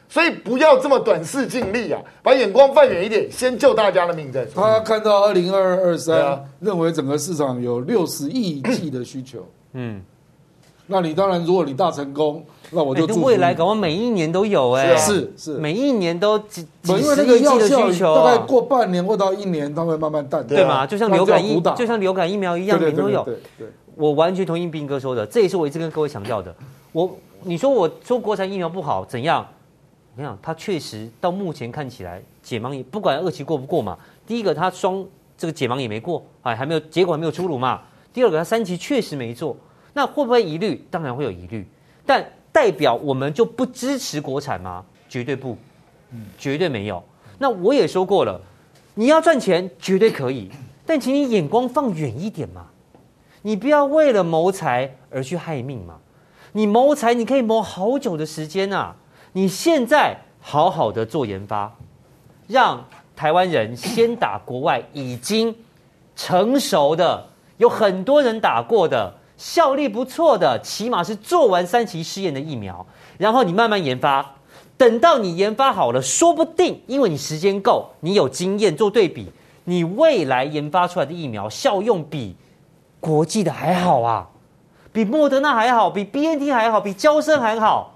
[0.08, 4.62] 所以不要这么短视近利啊，把眼光放远一点，先救大家的命再说。
[4.62, 9.46] 他看到二零二二二三，认为整个市场有六十亿剂的需求。
[9.74, 10.00] 嗯。
[10.90, 13.06] 那你当然，如果你大成功，那我就。
[13.16, 20.86] 未来搞不好每一年都有哎，是是，每一年都几几十亿的需求，大概过半年或到一年，它会慢慢淡，对吗？
[20.86, 23.22] 就像流感疫，就像流感疫苗一样，每年都有。
[23.22, 23.36] 对，
[23.94, 26.54] 我完全同意斌哥说的，这也是我一直跟各位强调的。
[26.92, 29.46] 我你说我说国产疫苗不好怎样？
[30.16, 33.96] 你看，它确实到目前看起来解盲也不管二期过不过嘛。
[34.26, 35.04] 第一个，它双
[35.36, 37.82] 这个解盲也没过，哎，还没有结果还没有出炉嘛。
[38.12, 39.54] 第二个，它三期确实没做。
[39.98, 40.86] 那会不会疑虑？
[40.92, 41.66] 当然会有疑虑，
[42.06, 44.84] 但代表我们就不支持国产吗？
[45.08, 45.58] 绝对不，
[46.38, 47.02] 绝对没有。
[47.36, 48.40] 那我也说过了，
[48.94, 50.52] 你要赚钱绝对可以，
[50.86, 52.66] 但请你眼光放远一点嘛，
[53.42, 55.98] 你不要为了谋财而去害命嘛。
[56.52, 58.94] 你谋财你可以谋好久的时间啊，
[59.32, 61.74] 你现在好好的做研发，
[62.46, 62.86] 让
[63.16, 65.52] 台湾人先打国外已经
[66.14, 67.26] 成熟的，
[67.56, 69.17] 有很多人打过的。
[69.38, 72.84] 效力不错的，起码是做完三期试验的疫苗，
[73.16, 74.34] 然后你慢慢研发，
[74.76, 79.32] 等到你研发好了，说不定因为你时间够，你有经验做对比，
[79.64, 82.36] 你未来研发出来的疫苗效用比
[82.98, 84.28] 国际的还好啊，
[84.92, 87.94] 比莫德纳还好，比 BNT 还好，比娇生还好。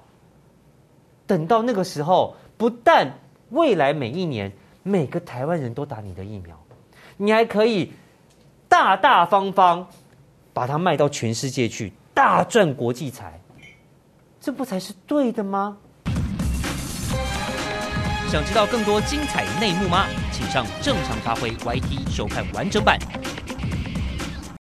[1.27, 3.19] 等到那个时候，不但
[3.51, 4.53] 未来每一年
[4.85, 6.57] 每个台湾人都打你的疫苗，
[7.17, 7.93] 你还可以
[8.69, 9.89] 大大方方。
[10.53, 13.41] 把它卖到全世界去，大赚国际财，
[14.41, 15.77] 这不才是对的吗？
[18.29, 20.07] 想知道更多精彩内幕吗？
[20.33, 22.99] 请上正常发挥 YT 收看完整版。